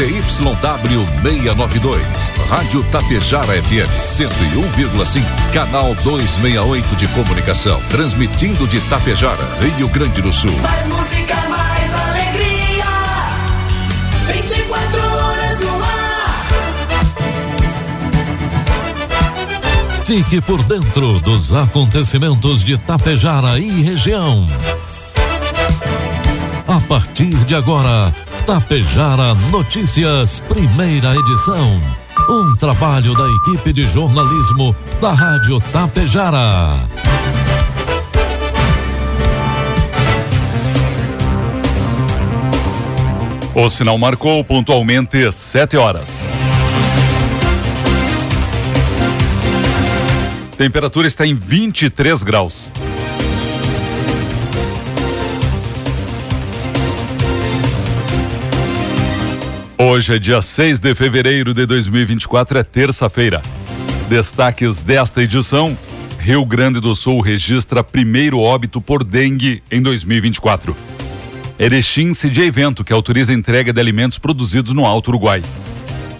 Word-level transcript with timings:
ZYW 0.00 1.04
692, 1.20 2.00
Rádio 2.48 2.82
Tapejara 2.84 3.62
FM 3.62 3.86
101,5, 4.02 5.22
Canal 5.52 5.94
268 5.96 6.96
de 6.96 7.06
Comunicação, 7.08 7.78
transmitindo 7.90 8.66
de 8.66 8.80
Tapejara, 8.88 9.46
Rio 9.60 9.88
Grande 9.88 10.22
do 10.22 10.32
Sul. 10.32 10.50
Mais 10.62 10.86
música, 10.86 11.36
mais 11.50 11.92
alegria. 11.92 12.86
24 14.26 15.02
horas 15.02 15.60
no 15.60 15.82
ar. 15.82 16.48
Fique 20.06 20.40
por 20.40 20.62
dentro 20.62 21.20
dos 21.20 21.52
acontecimentos 21.52 22.64
de 22.64 22.78
Tapejara 22.78 23.58
e 23.58 23.82
região. 23.82 24.48
A 26.66 26.80
partir 26.88 27.34
de 27.44 27.54
agora, 27.54 28.14
Tapejara 28.46 29.34
Notícias, 29.50 30.40
primeira 30.48 31.14
edição. 31.14 31.80
Um 32.28 32.56
trabalho 32.56 33.14
da 33.14 33.24
equipe 33.28 33.72
de 33.72 33.86
jornalismo 33.86 34.74
da 35.00 35.12
Rádio 35.12 35.60
Tapejara. 35.72 36.88
O 43.54 43.68
sinal 43.68 43.98
marcou 43.98 44.42
pontualmente 44.44 45.30
7 45.30 45.76
horas. 45.76 46.22
Temperatura 50.56 51.06
está 51.06 51.26
em 51.26 51.34
23 51.34 52.22
graus. 52.22 52.68
Hoje 59.82 60.14
é 60.14 60.18
dia 60.18 60.42
6 60.42 60.78
de 60.78 60.94
fevereiro 60.94 61.54
de 61.54 61.64
2024, 61.64 62.58
é 62.58 62.62
terça-feira. 62.62 63.40
Destaques 64.10 64.82
desta 64.82 65.22
edição: 65.22 65.74
Rio 66.18 66.44
Grande 66.44 66.80
do 66.80 66.94
Sul 66.94 67.22
registra 67.22 67.82
primeiro 67.82 68.40
óbito 68.40 68.78
por 68.78 69.02
dengue 69.02 69.62
em 69.70 69.80
2024. 69.80 70.76
Erechim 71.58 72.12
cedia 72.12 72.44
evento 72.44 72.84
que 72.84 72.92
autoriza 72.92 73.32
a 73.32 73.34
entrega 73.34 73.72
de 73.72 73.80
alimentos 73.80 74.18
produzidos 74.18 74.74
no 74.74 74.84
Alto 74.84 75.08
Uruguai. 75.08 75.40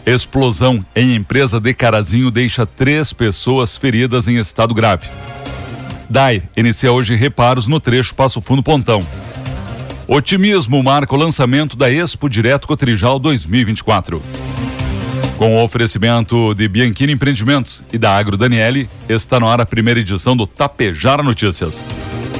Explosão 0.06 0.82
em 0.96 1.14
empresa 1.14 1.60
de 1.60 1.74
Carazinho 1.74 2.30
deixa 2.30 2.64
três 2.64 3.12
pessoas 3.12 3.76
feridas 3.76 4.26
em 4.26 4.38
estado 4.38 4.72
grave. 4.72 5.06
DAI 6.08 6.42
inicia 6.56 6.90
hoje 6.90 7.14
reparos 7.14 7.66
no 7.66 7.78
trecho 7.78 8.14
Passo 8.14 8.40
Fundo 8.40 8.62
Pontão. 8.62 9.06
Otimismo 10.12 10.82
marca 10.82 11.14
o 11.14 11.16
lançamento 11.16 11.76
da 11.76 11.88
Expo 11.88 12.28
Direto 12.28 12.66
Cotrijal 12.66 13.16
2024. 13.16 14.20
Com 15.38 15.54
o 15.54 15.62
oferecimento 15.62 16.52
de 16.52 16.66
Bianchini 16.66 17.12
Empreendimentos 17.12 17.84
e 17.92 17.96
da 17.96 18.16
Agro 18.16 18.36
Daniele, 18.36 18.90
está 19.08 19.38
no 19.38 19.46
ar 19.46 19.60
a 19.60 19.64
primeira 19.64 20.00
edição 20.00 20.36
do 20.36 20.48
Tapejara 20.48 21.22
Notícias. 21.22 21.86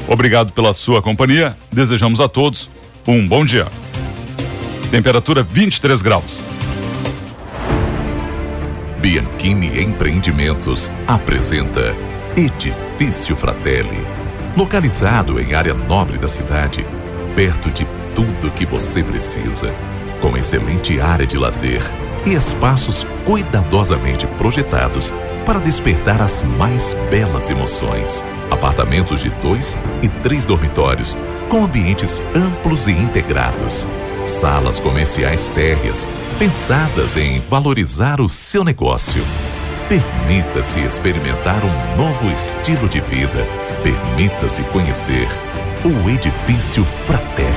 Obrigado 0.09 0.51
pela 0.51 0.75
sua 0.75 1.01
companhia. 1.01 1.57
Desejamos 1.71 2.19
a 2.19 2.27
todos 2.27 2.69
um 3.07 3.25
bom 3.25 3.45
dia. 3.45 3.69
Temperatura 4.91 5.45
23 5.45 6.03
graus. 6.03 6.43
Bianchini 9.01 9.81
Empreendimentos 9.81 10.91
apresenta 11.07 11.95
Edifício 12.37 13.37
Fratelli. 13.37 14.05
Localizado 14.57 15.39
em 15.39 15.55
área 15.55 15.73
nobre 15.73 16.19
da 16.19 16.27
cidade, 16.27 16.85
perto 17.35 17.71
de 17.71 17.87
tudo 18.15 18.51
que 18.53 18.67
você 18.67 19.03
precisa, 19.03 19.75
com 20.21 20.37
excelente 20.37 21.01
área 21.01 21.27
de 21.27 21.37
lazer 21.37 21.83
e 22.27 22.35
espaços 22.35 23.07
cuidadosamente 23.25 24.27
projetados 24.27 25.13
para 25.47 25.59
despertar 25.59 26.21
as 26.21 26.43
mais 26.43 26.95
belas 27.11 27.51
emoções. 27.51 28.25
Apartamentos 28.51 29.23
de 29.23 29.31
dois 29.43 29.79
e 30.03 30.09
três 30.09 30.47
dormitórios, 30.47 31.17
com 31.49 31.65
ambientes 31.65 32.23
amplos 32.35 32.87
e 32.87 32.93
integrados. 32.93 33.89
Salas 34.27 34.79
comerciais 34.79 35.49
térreas, 35.49 36.07
pensadas 36.39 37.17
em 37.17 37.41
valorizar 37.49 38.21
o 38.21 38.29
seu 38.29 38.63
negócio. 38.63 39.23
Permita-se 39.89 40.79
experimentar 40.81 41.63
um 41.65 41.97
novo 41.97 42.31
estilo 42.31 42.89
de 42.89 43.01
vida. 43.01 43.45
Permita-se 43.83 44.63
conhecer 44.65 45.27
o 45.85 46.11
Edifício 46.11 46.85
Fratelli. 46.85 47.49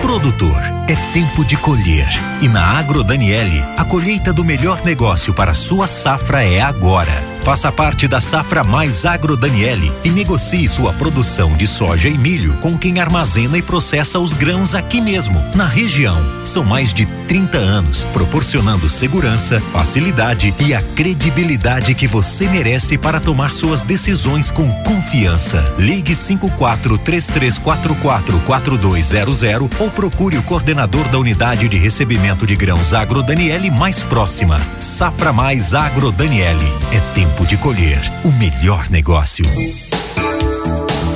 Produtor, 0.00 0.62
é 0.88 1.12
tempo 1.12 1.44
de 1.44 1.56
colher. 1.56 2.08
E 2.40 2.48
na 2.48 2.78
Agro 2.78 3.02
Daniele, 3.02 3.64
a 3.76 3.84
colheita 3.84 4.32
do 4.32 4.44
melhor 4.44 4.84
negócio 4.84 5.34
para 5.34 5.54
sua 5.54 5.86
safra 5.86 6.44
é 6.44 6.60
agora. 6.60 7.31
Faça 7.44 7.72
parte 7.72 8.06
da 8.06 8.20
Safra 8.20 8.62
Mais 8.62 9.04
Agro 9.04 9.36
Daniele 9.36 9.90
e 10.04 10.10
negocie 10.10 10.68
sua 10.68 10.92
produção 10.92 11.56
de 11.56 11.66
soja 11.66 12.08
e 12.08 12.16
milho 12.16 12.54
com 12.58 12.78
quem 12.78 13.00
armazena 13.00 13.58
e 13.58 13.62
processa 13.62 14.20
os 14.20 14.32
grãos 14.32 14.76
aqui 14.76 15.00
mesmo, 15.00 15.42
na 15.56 15.66
região. 15.66 16.16
São 16.44 16.62
mais 16.62 16.94
de 16.94 17.04
30 17.26 17.58
anos 17.58 18.04
proporcionando 18.12 18.88
segurança, 18.88 19.60
facilidade 19.72 20.54
e 20.60 20.72
a 20.72 20.80
credibilidade 20.80 21.94
que 21.96 22.06
você 22.06 22.48
merece 22.48 22.96
para 22.96 23.18
tomar 23.18 23.52
suas 23.52 23.82
decisões 23.82 24.48
com 24.52 24.70
confiança. 24.84 25.64
Ligue 25.76 26.14
54 26.14 26.96
3344 26.98 28.38
4200 28.46 29.42
ou 29.80 29.90
procure 29.90 30.38
o 30.38 30.42
coordenador 30.44 31.08
da 31.08 31.18
unidade 31.18 31.68
de 31.68 31.76
recebimento 31.76 32.46
de 32.46 32.54
grãos 32.54 32.94
Agro 32.94 33.20
Daniele 33.20 33.68
mais 33.68 34.00
próxima. 34.00 34.60
Safra 34.78 35.32
Mais 35.32 35.74
Agro 35.74 36.12
Daniele. 36.12 36.72
É 36.92 37.00
tempo 37.14 37.31
de 37.46 37.56
colher 37.56 38.00
o 38.24 38.28
melhor 38.32 38.88
negócio. 38.90 39.44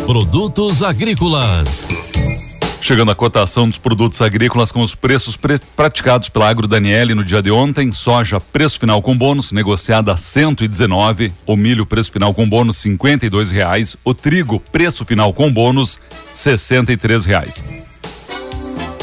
Produtos 0.07 0.83
agrícolas. 0.83 1.85
Chegando 2.81 3.11
a 3.11 3.15
cotação 3.15 3.69
dos 3.69 3.79
produtos 3.79 4.21
agrícolas 4.23 4.71
com 4.71 4.81
os 4.81 4.95
preços 4.95 5.37
pre- 5.37 5.59
praticados 5.75 6.29
pela 6.29 6.49
Agro 6.49 6.69
Daniele 6.69 7.15
no 7.15 7.25
dia 7.25 7.43
de 7.43 7.51
ontem, 7.51 7.91
soja 7.93 8.39
preço 8.41 8.79
final 8.79 9.03
com 9.03 9.17
bônus 9.17 9.51
negociada 9.51 10.13
a 10.13 10.17
119, 10.17 11.33
o 11.47 11.57
milho 11.57 11.85
preço 11.85 12.13
final 12.13 12.33
com 12.33 12.49
bônus 12.49 12.77
52 12.79 13.51
reais, 13.51 13.97
o 14.05 14.15
trigo 14.15 14.61
preço 14.61 15.05
final 15.05 15.33
com 15.33 15.51
bônus 15.51 15.99
63 16.33 17.25
reais. 17.25 17.65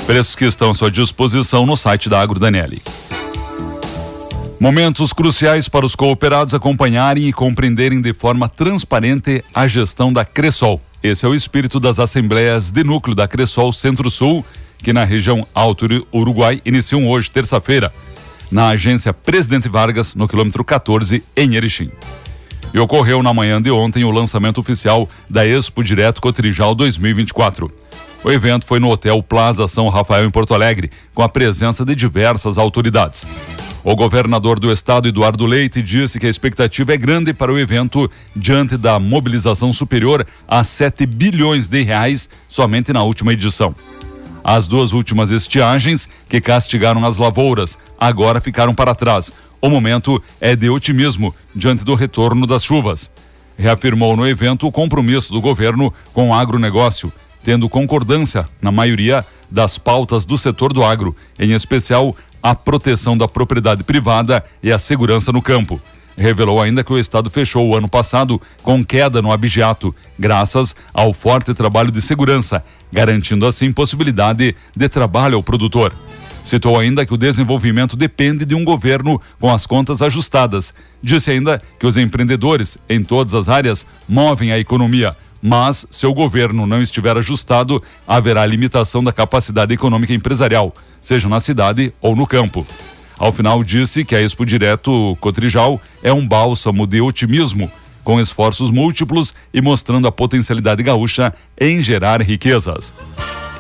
Preços 0.06 0.36
que 0.36 0.46
estão 0.46 0.70
à 0.70 0.74
sua 0.74 0.90
disposição 0.92 1.66
no 1.66 1.76
site 1.76 2.10
da 2.10 2.22
Agro 2.22 2.40
Daniele. 2.40 2.82
Momentos 4.60 5.12
cruciais 5.12 5.68
para 5.68 5.86
os 5.86 5.96
cooperados 5.96 6.54
acompanharem 6.54 7.28
e 7.28 7.34
compreenderem 7.34 8.02
de 8.02 8.14
forma 8.14 8.48
transparente 8.48 9.44
a 9.54 9.68
gestão 9.68 10.14
da 10.14 10.24
Cressol. 10.24 10.80
Esse 11.02 11.26
é 11.26 11.30
o 11.30 11.36
espírito 11.36 11.80
das 11.80 12.00
assembleias 12.00 12.72
de 12.72 12.84
núcleo 12.84 13.16
da 13.16 13.28
Cressol 13.28 13.74
Centro-Sul, 13.74 14.46
que 14.78 14.94
na 14.94 15.04
região 15.04 15.46
Alto 15.54 15.84
Uru- 15.86 16.08
Uruguai 16.14 16.62
iniciam 16.66 17.08
hoje, 17.10 17.30
terça-feira, 17.30 17.94
na 18.50 18.68
agência 18.70 19.14
Presidente 19.14 19.68
Vargas, 19.68 20.16
no 20.16 20.28
quilômetro 20.30 20.64
14, 20.64 21.22
em 21.36 21.56
Erechim. 21.56 21.90
E 22.74 22.80
ocorreu 22.80 23.22
na 23.22 23.34
manhã 23.34 23.62
de 23.62 23.70
ontem 23.70 24.04
o 24.06 24.12
lançamento 24.12 24.60
oficial 24.60 25.10
da 25.30 25.46
Expo 25.46 25.84
Direto 25.84 26.22
Cotrijal 26.22 26.74
2024. 26.74 27.72
O 28.24 28.32
evento 28.32 28.66
foi 28.66 28.80
no 28.80 28.90
Hotel 28.90 29.22
Plaza 29.22 29.68
São 29.68 29.90
Rafael, 29.90 30.26
em 30.26 30.30
Porto 30.32 30.54
Alegre, 30.54 30.90
com 31.14 31.22
a 31.22 31.28
presença 31.30 31.84
de 31.84 31.94
diversas 31.94 32.58
autoridades. 32.58 33.26
O 33.86 33.98
governador 33.98 34.62
do 34.62 34.72
estado, 34.72 35.10
Eduardo 35.10 35.46
Leite, 35.46 35.82
disse 35.82 36.18
que 36.18 36.26
a 36.26 36.30
expectativa 36.30 36.94
é 36.94 36.98
grande 36.98 37.34
para 37.34 37.52
o 37.52 37.60
evento 37.60 38.10
diante 38.34 38.78
da 38.78 38.98
mobilização 38.98 39.74
superior 39.74 40.26
a 40.48 40.64
7 40.64 41.06
bilhões 41.06 41.68
de 41.68 41.84
reais 41.84 42.30
somente 42.48 42.94
na 42.94 43.04
última 43.04 43.34
edição. 43.34 43.76
As 44.42 44.70
duas 44.70 44.94
últimas 44.94 45.32
estiagens, 45.32 46.08
que 46.30 46.40
castigaram 46.40 47.06
as 47.06 47.18
lavouras, 47.18 47.78
agora 48.00 48.40
ficaram 48.40 48.74
para 48.74 48.96
trás. 48.96 49.34
O 49.62 49.70
momento 49.70 50.22
é 50.40 50.56
de 50.56 50.70
otimismo 50.70 51.36
diante 51.54 51.84
do 51.84 51.94
retorno 51.94 52.48
das 52.48 52.64
chuvas. 52.64 53.12
Reafirmou 53.58 54.16
no 54.16 54.26
evento 54.26 54.66
o 54.66 54.72
compromisso 54.72 55.34
do 55.34 55.42
governo 55.42 55.94
com 56.14 56.30
o 56.30 56.34
agronegócio, 56.34 57.12
tendo 57.44 57.68
concordância 57.68 58.48
na 58.62 58.72
maioria 58.72 59.26
das 59.54 59.78
pautas 59.78 60.26
do 60.26 60.36
setor 60.36 60.74
do 60.74 60.84
agro, 60.84 61.16
em 61.38 61.54
especial 61.54 62.18
a 62.42 62.56
proteção 62.56 63.16
da 63.16 63.28
propriedade 63.28 63.84
privada 63.84 64.44
e 64.64 64.72
a 64.72 64.80
segurança 64.80 65.32
no 65.32 65.44
campo. 65.44 65.80
Revelou 66.18 66.60
ainda 66.60 66.84
que 66.84 66.92
o 66.92 66.98
Estado 66.98 67.30
fechou 67.30 67.68
o 67.68 67.76
ano 67.76 67.88
passado 67.88 68.42
com 68.64 68.84
queda 68.84 69.22
no 69.22 69.32
abigeato, 69.32 69.96
graças 70.18 70.76
ao 70.92 71.14
forte 71.14 71.54
trabalho 71.54 71.92
de 71.92 72.02
segurança, 72.02 72.66
garantindo 72.92 73.46
assim 73.46 73.72
possibilidade 73.72 74.56
de 74.76 74.90
trabalho 74.90 75.36
ao 75.36 75.44
produtor. 75.44 75.94
Citou 76.44 76.78
ainda 76.78 77.06
que 77.06 77.14
o 77.14 77.18
desenvolvimento 77.18 77.96
depende 77.96 78.46
de 78.46 78.54
um 78.54 78.66
governo 78.66 79.22
com 79.40 79.52
as 79.52 79.66
contas 79.66 80.02
ajustadas. 80.02 80.74
Disse 81.02 81.32
ainda 81.32 81.62
que 81.80 81.88
os 81.88 81.96
empreendedores, 81.96 82.78
em 82.90 83.04
todas 83.04 83.34
as 83.34 83.48
áreas, 83.48 83.86
movem 84.10 84.52
a 84.52 84.60
economia, 84.60 85.16
mas 85.46 85.86
se 85.92 86.08
o 86.08 86.14
governo 86.14 86.66
não 86.66 86.82
estiver 86.82 87.18
ajustado, 87.18 87.84
haverá 88.08 88.46
limitação 88.46 89.04
da 89.04 89.12
capacidade 89.12 89.74
econômica 89.74 90.14
empresarial, 90.14 90.74
seja 91.02 91.28
na 91.28 91.42
cidade 91.42 91.94
ou 92.00 92.16
no 92.16 92.26
campo. 92.26 92.66
Ao 93.20 93.30
final, 93.30 93.62
disse 93.62 94.06
que 94.06 94.16
a 94.16 94.22
Expo 94.22 94.46
Direto 94.46 95.18
Cotrijal 95.20 95.82
é 96.02 96.14
um 96.14 96.26
bálsamo 96.26 96.88
de 96.88 97.02
otimismo, 97.02 97.70
com 98.06 98.22
esforços 98.22 98.72
múltiplos 98.72 99.34
e 99.54 99.62
mostrando 99.62 100.08
a 100.08 100.12
potencialidade 100.14 100.82
gaúcha 100.82 101.34
em 101.60 101.82
gerar 101.82 102.22
riquezas. 102.22 102.94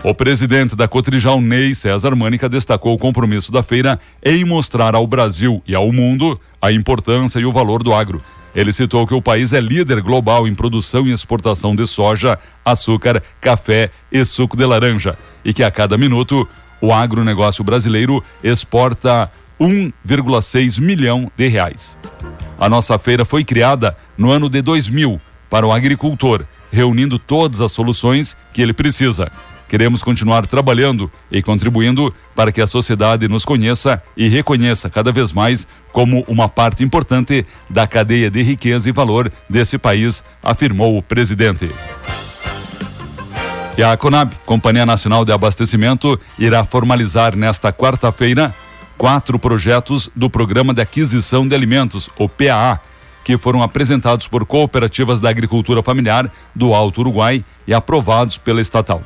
O 0.05 0.13
presidente 0.13 0.77
da 0.77 0.87
Cotrijal, 0.87 1.41
Ney 1.41 1.75
César 1.75 2.15
Mânica, 2.15 2.47
destacou 2.47 2.93
o 2.93 2.97
compromisso 2.97 3.51
da 3.51 3.61
feira 3.61 3.99
em 4.23 4.45
mostrar 4.45 4.95
ao 4.95 5.05
Brasil 5.05 5.61
e 5.67 5.75
ao 5.75 5.91
mundo 5.91 6.39
a 6.61 6.71
importância 6.71 7.39
e 7.39 7.45
o 7.45 7.51
valor 7.51 7.83
do 7.83 7.93
agro. 7.93 8.21
Ele 8.55 8.71
citou 8.71 9.07
que 9.07 9.13
o 9.13 9.21
país 9.21 9.51
é 9.53 9.59
líder 9.59 10.01
global 10.01 10.47
em 10.47 10.53
produção 10.53 11.07
e 11.07 11.11
exportação 11.11 11.75
de 11.75 11.87
soja, 11.87 12.37
açúcar, 12.63 13.23
café 13.41 13.89
e 14.11 14.23
suco 14.23 14.55
de 14.55 14.65
laranja 14.65 15.17
e 15.43 15.53
que 15.53 15.63
a 15.63 15.71
cada 15.71 15.97
minuto 15.97 16.47
o 16.79 16.93
agronegócio 16.93 17.63
brasileiro 17.63 18.23
exporta 18.43 19.31
1,6 19.59 20.79
milhão 20.79 21.31
de 21.35 21.47
reais. 21.47 21.97
A 22.59 22.69
nossa 22.69 22.99
feira 22.99 23.25
foi 23.25 23.43
criada 23.43 23.95
no 24.17 24.31
ano 24.31 24.49
de 24.49 24.61
2000 24.61 25.19
para 25.49 25.65
o 25.65 25.71
agricultor, 25.71 26.43
reunindo 26.71 27.17
todas 27.17 27.61
as 27.61 27.71
soluções 27.71 28.35
que 28.53 28.61
ele 28.61 28.73
precisa 28.73 29.31
Queremos 29.67 30.03
continuar 30.03 30.45
trabalhando 30.45 31.11
e 31.31 31.41
contribuindo 31.41 32.13
para 32.35 32.51
que 32.51 32.61
a 32.61 32.67
sociedade 32.67 33.27
nos 33.27 33.45
conheça 33.45 34.01
e 34.15 34.27
reconheça 34.27 34.89
cada 34.89 35.11
vez 35.11 35.33
mais 35.33 35.67
como 35.91 36.23
uma 36.27 36.47
parte 36.47 36.83
importante 36.83 37.45
da 37.69 37.87
cadeia 37.87 38.29
de 38.29 38.41
riqueza 38.41 38.89
e 38.89 38.91
valor 38.91 39.31
desse 39.49 39.77
país, 39.77 40.23
afirmou 40.41 40.97
o 40.97 41.01
presidente. 41.01 41.69
E 43.75 43.81
a 43.81 43.97
Conab, 43.97 44.31
Companhia 44.45 44.85
Nacional 44.85 45.25
de 45.25 45.31
Abastecimento, 45.31 46.19
irá 46.37 46.63
formalizar 46.63 47.35
nesta 47.35 47.73
quarta-feira 47.73 48.53
quatro 48.97 49.39
projetos 49.39 50.09
do 50.15 50.29
Programa 50.29 50.73
de 50.73 50.81
Aquisição 50.81 51.47
de 51.47 51.55
Alimentos, 51.55 52.09
o 52.17 52.29
PAA, 52.29 52.79
que 53.23 53.37
foram 53.37 53.63
apresentados 53.63 54.27
por 54.27 54.45
cooperativas 54.45 55.19
da 55.19 55.29
agricultura 55.29 55.81
familiar 55.81 56.29
do 56.53 56.73
Alto 56.73 57.01
Uruguai 57.01 57.43
e 57.67 57.73
aprovados 57.73 58.37
pela 58.37 58.61
estatal. 58.61 59.01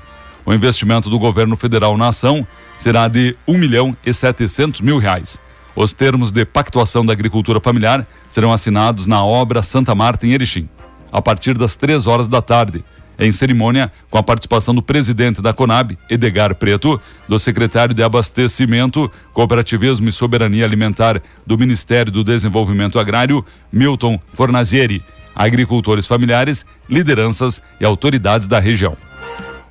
O 0.47 0.53
investimento 0.53 1.09
do 1.09 1.19
governo 1.19 1.57
federal 1.57 1.97
na 1.97 2.07
ação 2.07 2.47
será 2.77 3.09
de 3.09 3.35
um 3.45 3.57
milhão 3.57 3.93
e 4.05 4.13
setecentos 4.13 4.79
mil 4.79 4.97
reais. 4.97 5.37
Os 5.75 5.91
termos 5.91 6.31
de 6.31 6.45
pactuação 6.45 7.05
da 7.05 7.11
agricultura 7.11 7.59
familiar 7.59 8.07
serão 8.29 8.53
assinados 8.53 9.05
na 9.05 9.21
obra 9.25 9.61
Santa 9.61 9.93
Marta 9.93 10.25
em 10.25 10.31
Erechim, 10.31 10.69
a 11.11 11.21
partir 11.21 11.57
das 11.57 11.75
três 11.75 12.07
horas 12.07 12.29
da 12.29 12.41
tarde, 12.41 12.81
em 13.19 13.29
cerimônia 13.29 13.91
com 14.09 14.17
a 14.17 14.23
participação 14.23 14.73
do 14.73 14.81
presidente 14.81 15.41
da 15.41 15.53
Conab, 15.53 15.97
Edgar 16.09 16.55
Preto, 16.55 16.97
do 17.27 17.37
secretário 17.37 17.93
de 17.93 18.01
Abastecimento, 18.01 19.11
Cooperativismo 19.33 20.07
e 20.07 20.13
Soberania 20.13 20.63
Alimentar 20.63 21.21
do 21.45 21.57
Ministério 21.57 22.09
do 22.09 22.23
Desenvolvimento 22.23 22.97
Agrário, 22.97 23.45
Milton 23.69 24.17
Fornazieri, 24.31 25.03
agricultores 25.35 26.07
familiares, 26.07 26.65
lideranças 26.89 27.61
e 27.81 27.85
autoridades 27.85 28.47
da 28.47 28.61
região. 28.61 28.95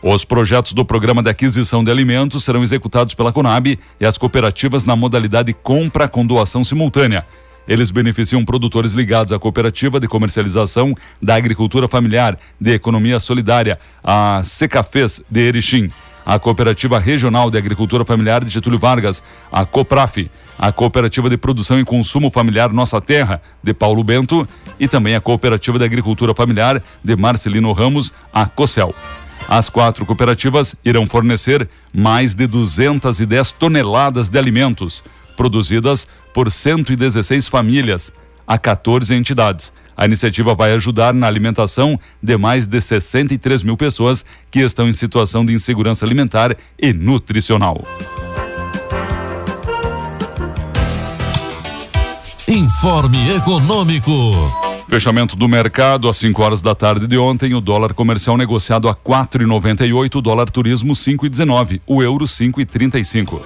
Os 0.09 0.25
projetos 0.25 0.73
do 0.73 0.85
Programa 0.85 1.21
de 1.21 1.29
Aquisição 1.29 1.83
de 1.83 1.91
Alimentos 1.91 2.45
serão 2.45 2.63
executados 2.63 3.13
pela 3.13 3.33
Conab 3.33 3.77
e 3.99 4.07
as 4.07 4.17
cooperativas 4.17 4.85
na 4.85 4.95
modalidade 4.95 5.53
compra 5.53 6.07
com 6.07 6.25
doação 6.25 6.63
simultânea. 6.63 7.27
Eles 7.67 7.91
beneficiam 7.91 8.45
produtores 8.45 8.93
ligados 8.93 9.33
à 9.33 9.39
cooperativa 9.41 9.99
de 9.99 10.07
comercialização 10.07 10.95
da 11.21 11.35
agricultura 11.35 11.89
familiar 11.89 12.39
de 12.61 12.73
economia 12.73 13.19
solidária, 13.19 13.81
a 14.05 14.43
Secafes 14.45 15.21
de 15.29 15.41
Erechim, 15.41 15.91
a 16.25 16.39
Cooperativa 16.39 17.01
Regional 17.01 17.51
de 17.51 17.59
Agricultura 17.59 18.05
Familiar 18.05 18.45
de 18.45 18.51
Getúlio 18.53 18.79
Vargas, 18.79 19.21
a 19.51 19.67
Copraf, 19.67 20.31
a 20.57 20.71
Cooperativa 20.71 21.29
de 21.29 21.37
Produção 21.37 21.81
e 21.81 21.85
Consumo 21.85 22.31
Familiar 22.31 22.73
Nossa 22.73 23.01
Terra, 23.01 23.43
de 23.61 23.75
Paulo 23.75 24.05
Bento, 24.05 24.49
e 24.79 24.87
também 24.87 25.17
a 25.17 25.21
Cooperativa 25.21 25.81
de 25.81 25.85
Agricultura 25.85 26.33
Familiar 26.33 26.81
de 27.03 27.17
Marcelino 27.17 27.73
Ramos, 27.73 28.13
a 28.33 28.47
COCEL. 28.47 28.95
As 29.49 29.69
quatro 29.69 30.05
cooperativas 30.05 30.75
irão 30.85 31.07
fornecer 31.07 31.69
mais 31.95 32.35
de 32.35 32.47
210 32.47 33.53
toneladas 33.53 34.29
de 34.29 34.39
alimentos, 34.39 35.05
produzidas 35.37 36.07
por 36.35 36.51
116 36.51 37.47
famílias, 37.49 38.13
a 38.47 38.59
14 38.59 39.15
entidades. 39.15 39.73
A 39.97 40.05
iniciativa 40.05 40.55
vai 40.55 40.73
ajudar 40.73 41.15
na 41.15 41.27
alimentação 41.27 41.99
de 42.23 42.37
mais 42.37 42.67
de 42.67 42.81
63 42.81 43.63
mil 43.63 43.77
pessoas 43.77 44.25
que 44.51 44.61
estão 44.61 44.89
em 44.89 44.93
situação 44.93 45.47
de 45.47 45.55
insegurança 45.55 46.05
alimentar 46.05 46.55
e 46.79 46.93
nutricional. 46.93 47.83
Informe 52.47 53.35
Econômico. 53.35 54.66
Fechamento 54.89 55.35
do 55.35 55.49
mercado 55.49 56.09
às 56.09 56.17
5 56.17 56.41
horas 56.41 56.63
da 56.63 56.73
tarde 56.75 57.09
de 57.09 57.19
ontem, 57.19 57.55
o 57.55 57.61
dólar 57.61 57.93
comercial 57.93 58.37
negociado 58.37 58.89
a 58.89 58.95
4,98, 58.95 60.15
o 60.15 60.23
dólar 60.23 60.49
turismo 60.49 60.93
5,19, 60.93 61.81
o 61.87 62.03
euro 62.03 62.25
5,35. 62.25 63.41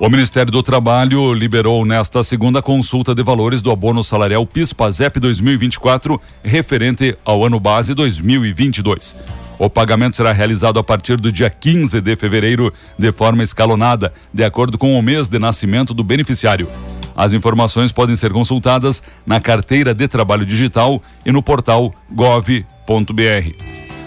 O 0.00 0.08
Ministério 0.08 0.50
do 0.50 0.62
Trabalho 0.62 1.34
liberou 1.34 1.84
nesta 1.84 2.24
segunda 2.24 2.62
consulta 2.62 3.14
de 3.14 3.22
valores 3.22 3.60
do 3.60 3.70
abono 3.70 4.02
salarial 4.02 4.44
PIS/PASEP 4.46 5.20
2024, 5.20 6.20
referente 6.42 7.16
ao 7.22 7.44
ano 7.44 7.60
base 7.60 7.94
2022. 7.94 9.14
O 9.58 9.68
pagamento 9.68 10.16
será 10.16 10.32
realizado 10.32 10.78
a 10.78 10.82
partir 10.82 11.18
do 11.18 11.30
dia 11.30 11.50
15 11.50 12.00
de 12.00 12.16
fevereiro, 12.16 12.72
de 12.98 13.12
forma 13.12 13.44
escalonada, 13.44 14.12
de 14.32 14.42
acordo 14.42 14.78
com 14.78 14.98
o 14.98 15.02
mês 15.02 15.28
de 15.28 15.38
nascimento 15.38 15.92
do 15.92 16.02
beneficiário. 16.02 16.68
As 17.16 17.32
informações 17.32 17.92
podem 17.92 18.16
ser 18.16 18.32
consultadas 18.32 19.02
na 19.26 19.40
carteira 19.40 19.94
de 19.94 20.08
trabalho 20.08 20.46
digital 20.46 21.02
e 21.24 21.32
no 21.32 21.42
portal 21.42 21.94
gov.br. 22.10 22.62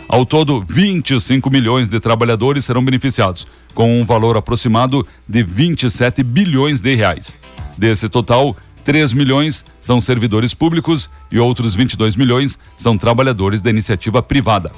Ao 0.08 0.26
todo, 0.26 0.64
25 0.68 1.50
milhões 1.50 1.88
de 1.88 2.00
trabalhadores 2.00 2.66
serão 2.66 2.86
beneficiados, 2.86 3.48
com 3.74 4.00
um 4.00 4.06
valor 4.06 4.38
aproximado 4.38 5.06
de 5.28 5.44
27 5.44 6.24
bilhões 6.24 6.80
de 6.80 6.94
reais. 6.96 7.36
Desse 7.78 8.08
total, 8.08 8.56
3 8.84 9.14
milhões 9.14 9.66
são 9.82 10.00
servidores 10.00 10.54
públicos 10.54 11.10
e 11.32 11.40
outros 11.40 11.74
22 11.74 12.16
milhões 12.16 12.58
são 12.78 12.98
trabalhadores 12.98 13.62
da 13.62 13.72
iniciativa 13.72 14.22
privada. 14.22 14.72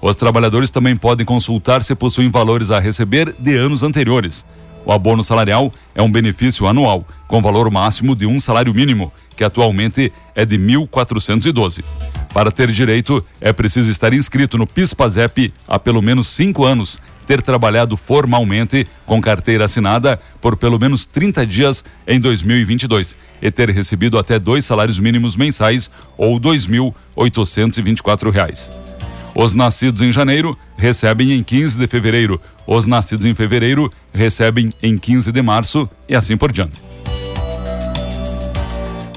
Os 0.00 0.16
trabalhadores 0.16 0.70
também 0.70 0.96
podem 0.96 1.24
consultar 1.24 1.82
se 1.82 1.94
possuem 1.94 2.30
valores 2.30 2.70
a 2.70 2.80
receber 2.80 3.34
de 3.38 3.54
anos 3.54 3.82
anteriores. 3.82 4.44
O 4.84 4.92
abono 4.92 5.22
salarial 5.22 5.72
é 5.94 6.02
um 6.02 6.10
benefício 6.10 6.66
anual, 6.66 7.06
com 7.28 7.40
valor 7.40 7.70
máximo 7.70 8.16
de 8.16 8.26
um 8.26 8.40
salário 8.40 8.74
mínimo, 8.74 9.12
que 9.36 9.44
atualmente 9.44 10.12
é 10.34 10.44
de 10.44 10.58
1.412. 10.58 11.84
Para 12.32 12.50
ter 12.50 12.72
direito, 12.72 13.24
é 13.40 13.52
preciso 13.52 13.88
estar 13.90 14.12
inscrito 14.12 14.58
no 14.58 14.66
PIS/PASEP 14.66 15.52
há 15.66 15.78
pelo 15.78 16.02
menos 16.02 16.28
cinco 16.28 16.64
anos, 16.64 17.00
ter 17.26 17.40
trabalhado 17.40 17.96
formalmente 17.96 18.86
com 19.06 19.20
carteira 19.20 19.66
assinada 19.66 20.20
por 20.40 20.56
pelo 20.56 20.78
menos 20.78 21.04
30 21.04 21.46
dias 21.46 21.84
em 22.06 22.20
2022 22.20 23.16
e 23.40 23.50
ter 23.50 23.70
recebido 23.70 24.18
até 24.18 24.38
dois 24.38 24.64
salários 24.64 24.98
mínimos 24.98 25.36
mensais 25.36 25.90
ou 26.16 26.34
R$ 26.34 26.40
2.824. 26.40 28.91
Os 29.34 29.54
nascidos 29.54 30.02
em 30.02 30.12
janeiro 30.12 30.58
recebem 30.76 31.32
em 31.32 31.42
15 31.42 31.78
de 31.78 31.86
fevereiro. 31.86 32.40
Os 32.66 32.86
nascidos 32.86 33.24
em 33.24 33.34
fevereiro 33.34 33.90
recebem 34.12 34.70
em 34.82 34.98
15 34.98 35.32
de 35.32 35.42
março 35.42 35.88
e 36.08 36.14
assim 36.14 36.36
por 36.36 36.52
diante. 36.52 36.76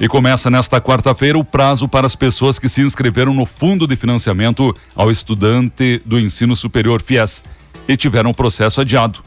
E 0.00 0.08
começa 0.08 0.50
nesta 0.50 0.80
quarta-feira 0.80 1.38
o 1.38 1.44
prazo 1.44 1.88
para 1.88 2.06
as 2.06 2.14
pessoas 2.14 2.58
que 2.58 2.68
se 2.68 2.82
inscreveram 2.82 3.32
no 3.32 3.46
Fundo 3.46 3.86
de 3.86 3.96
Financiamento 3.96 4.74
ao 4.94 5.10
Estudante 5.10 6.02
do 6.04 6.18
Ensino 6.20 6.54
Superior 6.54 7.00
FIES 7.00 7.42
e 7.88 7.96
tiveram 7.96 8.30
o 8.30 8.34
processo 8.34 8.80
adiado. 8.80 9.20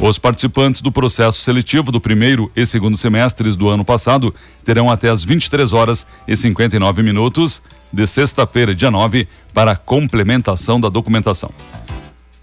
Os 0.00 0.18
participantes 0.18 0.80
do 0.80 0.92
processo 0.92 1.40
seletivo 1.40 1.90
do 1.90 2.00
primeiro 2.00 2.50
e 2.54 2.64
segundo 2.64 2.96
semestres 2.96 3.56
do 3.56 3.68
ano 3.68 3.84
passado 3.84 4.32
terão 4.64 4.88
até 4.88 5.08
as 5.08 5.24
23 5.24 5.72
horas 5.72 6.06
e 6.26 6.36
59 6.36 7.02
minutos 7.02 7.60
de 7.92 8.06
sexta-feira, 8.06 8.74
dia 8.74 8.90
9, 8.90 9.28
para 9.52 9.76
complementação 9.76 10.80
da 10.80 10.88
documentação. 10.88 11.50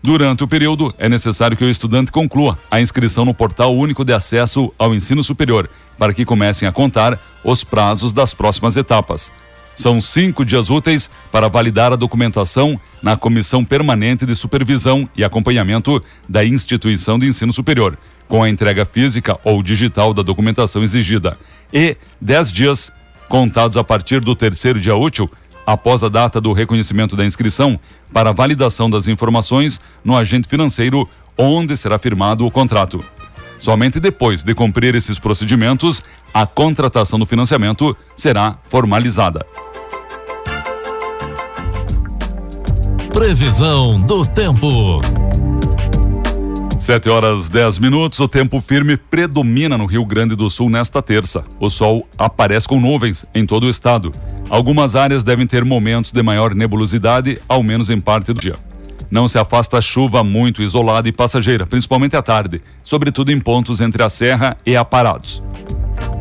Durante 0.01 0.43
o 0.43 0.47
período, 0.47 0.93
é 0.99 1.09
necessário 1.09 1.57
que 1.57 1.63
o 1.63 1.69
estudante 1.69 2.11
conclua 2.11 2.59
a 2.69 2.79
inscrição 2.79 3.25
no 3.25 3.33
Portal 3.33 3.75
Único 3.75 4.05
de 4.05 4.13
Acesso 4.13 4.71
ao 4.77 4.93
Ensino 4.93 5.23
Superior, 5.23 5.67
para 5.97 6.13
que 6.13 6.23
comecem 6.23 6.67
a 6.67 6.71
contar 6.71 7.19
os 7.43 7.63
prazos 7.63 8.13
das 8.13 8.31
próximas 8.31 8.77
etapas. 8.77 9.31
São 9.75 9.99
cinco 9.99 10.45
dias 10.45 10.69
úteis 10.69 11.09
para 11.31 11.49
validar 11.49 11.91
a 11.91 11.95
documentação 11.95 12.79
na 13.01 13.17
Comissão 13.17 13.65
Permanente 13.65 14.25
de 14.25 14.35
Supervisão 14.35 15.09
e 15.15 15.23
Acompanhamento 15.23 16.01
da 16.29 16.45
Instituição 16.45 17.19
de 17.19 17.27
Ensino 17.27 17.51
Superior, 17.51 17.97
com 18.27 18.41
a 18.41 18.49
entrega 18.49 18.85
física 18.85 19.37
ou 19.43 19.61
digital 19.61 20.13
da 20.13 20.21
documentação 20.21 20.81
exigida, 20.81 21.37
e 21.73 21.97
dez 22.21 22.51
dias 22.51 22.91
contados 23.27 23.77
a 23.77 23.83
partir 23.83 24.19
do 24.19 24.35
terceiro 24.35 24.79
dia 24.79 24.95
útil 24.95 25.29
após 25.65 26.03
a 26.03 26.09
data 26.09 26.39
do 26.39 26.53
reconhecimento 26.53 27.15
da 27.15 27.25
inscrição 27.25 27.79
para 28.13 28.31
validação 28.31 28.89
das 28.89 29.07
informações 29.07 29.79
no 30.03 30.15
agente 30.15 30.47
financeiro 30.47 31.09
onde 31.37 31.75
será 31.75 31.97
firmado 31.97 32.45
o 32.45 32.51
contrato. 32.51 33.03
Somente 33.57 33.99
depois 33.99 34.43
de 34.43 34.53
cumprir 34.53 34.95
esses 34.95 35.17
procedimentos, 35.17 36.03
a 36.33 36.45
contratação 36.45 37.17
do 37.17 37.25
financiamento 37.25 37.95
será 38.15 38.57
formalizada. 38.65 39.45
Previsão 43.11 43.99
do 44.01 44.25
tempo. 44.25 44.99
7 46.85 47.09
horas 47.09 47.49
10 47.49 47.79
minutos, 47.79 48.19
o 48.19 48.27
tempo 48.27 48.61
firme 48.61 48.95
predomina 48.95 49.75
no 49.75 49.87
Rio 49.87 50.05
Grande 50.05 50.35
do 50.35 50.47
Sul 50.51 50.69
nesta 50.69 51.01
terça. 51.01 51.43
O 51.59 51.67
sol 51.67 52.07
aparece 52.15 52.67
com 52.67 52.79
nuvens 52.79 53.25
em 53.33 53.43
todo 53.43 53.63
o 53.63 53.69
estado. 53.71 54.11
Algumas 54.51 54.95
áreas 54.95 55.23
devem 55.23 55.47
ter 55.47 55.65
momentos 55.65 56.11
de 56.11 56.21
maior 56.21 56.53
nebulosidade, 56.53 57.41
ao 57.49 57.63
menos 57.63 57.89
em 57.89 57.99
parte 57.99 58.31
do 58.31 58.39
dia. 58.39 58.53
Não 59.09 59.27
se 59.27 59.39
afasta 59.39 59.81
chuva 59.81 60.23
muito 60.23 60.61
isolada 60.61 61.09
e 61.09 61.11
passageira, 61.11 61.65
principalmente 61.65 62.15
à 62.15 62.21
tarde, 62.21 62.61
sobretudo 62.83 63.31
em 63.31 63.39
pontos 63.39 63.81
entre 63.81 64.03
a 64.03 64.07
Serra 64.07 64.55
e 64.63 64.75
Aparados. 64.75 65.43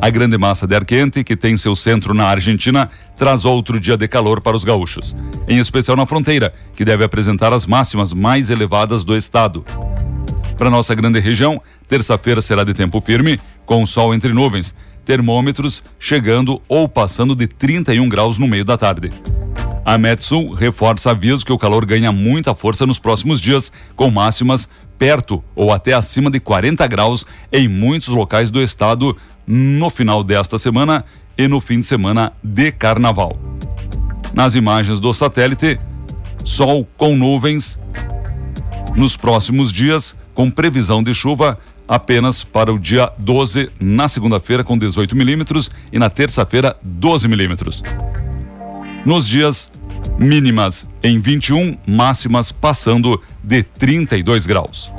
A 0.01 0.09
grande 0.09 0.39
massa 0.39 0.67
de 0.67 0.75
ar 0.75 0.87
quente, 0.87 1.23
que 1.23 1.37
tem 1.37 1.59
seu 1.59 1.77
centro 1.77 2.15
na 2.15 2.25
Argentina, 2.25 2.89
traz 3.15 3.45
outro 3.45 3.79
dia 3.79 3.99
de 3.99 4.09
calor 4.09 4.41
para 4.41 4.57
os 4.57 4.65
gaúchos, 4.65 5.15
em 5.47 5.59
especial 5.59 5.95
na 5.95 6.07
fronteira, 6.07 6.55
que 6.75 6.87
deve 6.87 7.05
apresentar 7.05 7.53
as 7.53 7.67
máximas 7.67 8.15
mais 8.15 8.49
elevadas 8.49 9.05
do 9.05 9.15
estado. 9.15 9.63
Para 10.57 10.71
nossa 10.71 10.95
grande 10.95 11.19
região, 11.21 11.61
terça-feira 11.89 12.41
será 12.41 12.65
de 12.65 12.73
tempo 12.73 13.01
firme, 13.01 13.39
com 13.67 13.85
sol 13.85 14.15
entre 14.15 14.33
nuvens, 14.33 14.75
termômetros 15.05 15.83
chegando 15.99 16.63
ou 16.69 16.89
passando 16.89 17.35
de 17.35 17.47
31 17.47 18.09
graus 18.09 18.39
no 18.39 18.47
meio 18.47 18.65
da 18.65 18.79
tarde. 18.79 19.13
A 19.85 19.99
Metsul 19.99 20.55
reforça 20.55 21.11
aviso 21.11 21.45
que 21.45 21.53
o 21.53 21.59
calor 21.59 21.85
ganha 21.85 22.11
muita 22.11 22.55
força 22.55 22.87
nos 22.87 22.99
próximos 22.99 23.41
dias, 23.41 23.71
com 23.95 24.11
máximas 24.11 24.69
perto 24.99 25.45
ou 25.55 25.73
até 25.73 25.93
acima 25.93 26.31
de 26.31 26.41
40 26.41 26.87
graus 26.87 27.27
em 27.53 27.69
muitos 27.69 28.09
locais 28.09 28.51
do 28.51 28.63
estado 28.63 29.17
no 29.47 29.91
final 29.91 30.25
desta 30.25 30.59
semana 30.59 31.05
e 31.37 31.47
no 31.47 31.61
fim 31.61 31.81
de 31.81 31.87
semana 31.87 32.33
de 32.43 32.73
carnaval. 32.73 33.33
Nas 34.33 34.55
imagens 34.55 35.01
do 35.01 35.13
satélite, 35.13 35.79
sol 36.45 36.89
com 36.97 37.15
nuvens 37.15 37.79
nos 38.97 39.17
próximos 39.17 39.71
dias 39.73 40.17
com 40.35 40.51
previsão 40.51 41.03
de 41.03 41.15
chuva 41.15 41.59
apenas 41.87 42.43
para 42.43 42.73
o 42.73 42.79
dia 42.79 43.11
12, 43.19 43.71
na 43.81 44.09
segunda-feira, 44.09 44.65
com 44.65 44.77
18 44.77 45.15
milímetros, 45.15 45.71
e 45.93 45.99
na 45.99 46.11
terça-feira, 46.11 46.77
12 46.83 47.29
milímetros. 47.29 47.83
Nos 49.05 49.29
dias 49.29 49.71
mínimas 50.19 50.89
em 51.03 51.19
21, 51.19 51.79
máximas 51.87 52.51
passando 52.51 53.21
de 53.43 53.63
32 53.63 54.47
graus. 54.47 54.91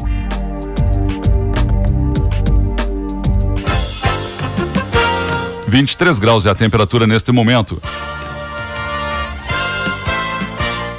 Vinte 5.67 5.97
graus 6.19 6.45
é 6.45 6.49
a 6.49 6.55
temperatura 6.55 7.05
neste 7.05 7.31
momento. 7.31 7.81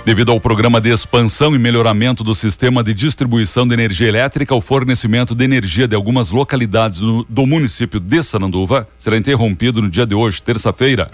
Devido 0.07 0.31
ao 0.31 0.41
programa 0.41 0.81
de 0.81 0.89
expansão 0.89 1.53
e 1.53 1.59
melhoramento 1.59 2.23
do 2.23 2.33
sistema 2.33 2.81
de 2.81 2.95
distribuição 2.95 3.67
de 3.67 3.75
energia 3.75 4.07
elétrica, 4.07 4.55
o 4.55 4.61
fornecimento 4.61 5.35
de 5.35 5.43
energia 5.43 5.89
de 5.89 5.97
algumas 5.97 6.31
localidades 6.31 7.01
do, 7.01 7.45
município 7.45 7.99
de 7.99 8.23
Sananduva 8.23 8.89
será 8.97 9.17
interrompido 9.17 9.83
no 9.83 9.91
dia 9.91 10.07
de 10.07 10.15
hoje, 10.15 10.41
terça-feira, 10.41 11.11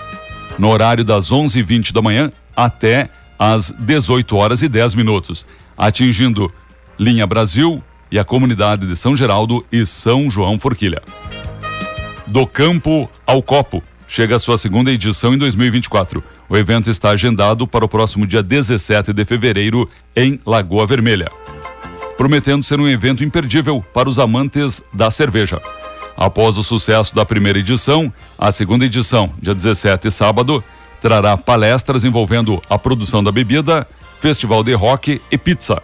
no 0.58 0.68
horário 0.68 1.02
das 1.06 1.30
11h20 1.30 1.90
da 1.90 2.02
manhã 2.02 2.30
até 2.54 3.08
às 3.38 3.70
18 3.70 4.36
horas 4.36 4.60
e 4.60 4.68
10 4.68 4.94
minutos, 4.94 5.46
atingindo 5.74 6.52
Linha 6.98 7.26
Brasil 7.26 7.82
e 8.10 8.18
a 8.18 8.24
comunidade 8.24 8.86
de 8.86 8.94
São 8.94 9.16
Geraldo 9.16 9.64
e 9.72 9.86
São 9.86 10.30
João 10.30 10.58
Forquilha. 10.58 11.00
Do 12.26 12.46
campo 12.46 13.10
ao 13.26 13.42
copo, 13.42 13.82
chega 14.06 14.36
a 14.36 14.38
sua 14.38 14.58
segunda 14.58 14.92
edição 14.92 15.32
em 15.32 15.38
2024. 15.38 16.22
O 16.52 16.56
evento 16.58 16.90
está 16.90 17.08
agendado 17.08 17.66
para 17.66 17.82
o 17.82 17.88
próximo 17.88 18.26
dia 18.26 18.42
17 18.42 19.14
de 19.14 19.24
fevereiro 19.24 19.88
em 20.14 20.38
Lagoa 20.44 20.86
Vermelha, 20.86 21.32
prometendo 22.14 22.62
ser 22.62 22.78
um 22.78 22.86
evento 22.86 23.24
imperdível 23.24 23.82
para 23.94 24.06
os 24.06 24.18
amantes 24.18 24.82
da 24.92 25.10
cerveja. 25.10 25.62
Após 26.14 26.58
o 26.58 26.62
sucesso 26.62 27.14
da 27.14 27.24
primeira 27.24 27.58
edição, 27.58 28.12
a 28.38 28.52
segunda 28.52 28.84
edição, 28.84 29.32
dia 29.40 29.54
17, 29.54 30.10
sábado, 30.10 30.62
trará 31.00 31.38
palestras 31.38 32.04
envolvendo 32.04 32.62
a 32.68 32.78
produção 32.78 33.24
da 33.24 33.32
bebida, 33.32 33.88
festival 34.20 34.62
de 34.62 34.74
rock 34.74 35.22
e 35.30 35.38
pizza. 35.38 35.82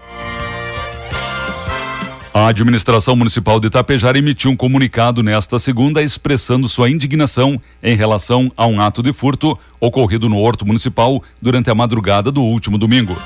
A 2.39 2.47
administração 2.47 3.17
municipal 3.17 3.59
de 3.59 3.67
Itapejara 3.67 4.17
emitiu 4.17 4.53
um 4.53 4.57
comunicado 4.57 5.25
nesta 5.25 5.59
segunda 5.59 6.01
expressando 6.01 6.69
sua 6.69 6.89
indignação 6.89 7.61
em 7.83 7.97
relação 7.97 8.49
a 8.57 8.65
um 8.65 8.81
ato 8.81 9.03
de 9.03 9.13
furto 9.13 9.59
ocorrido 9.81 10.29
no 10.29 10.37
Horto 10.37 10.65
Municipal 10.65 11.21
durante 11.43 11.69
a 11.69 11.75
madrugada 11.75 12.31
do 12.31 12.41
último 12.41 12.79
domingo. 12.79 13.21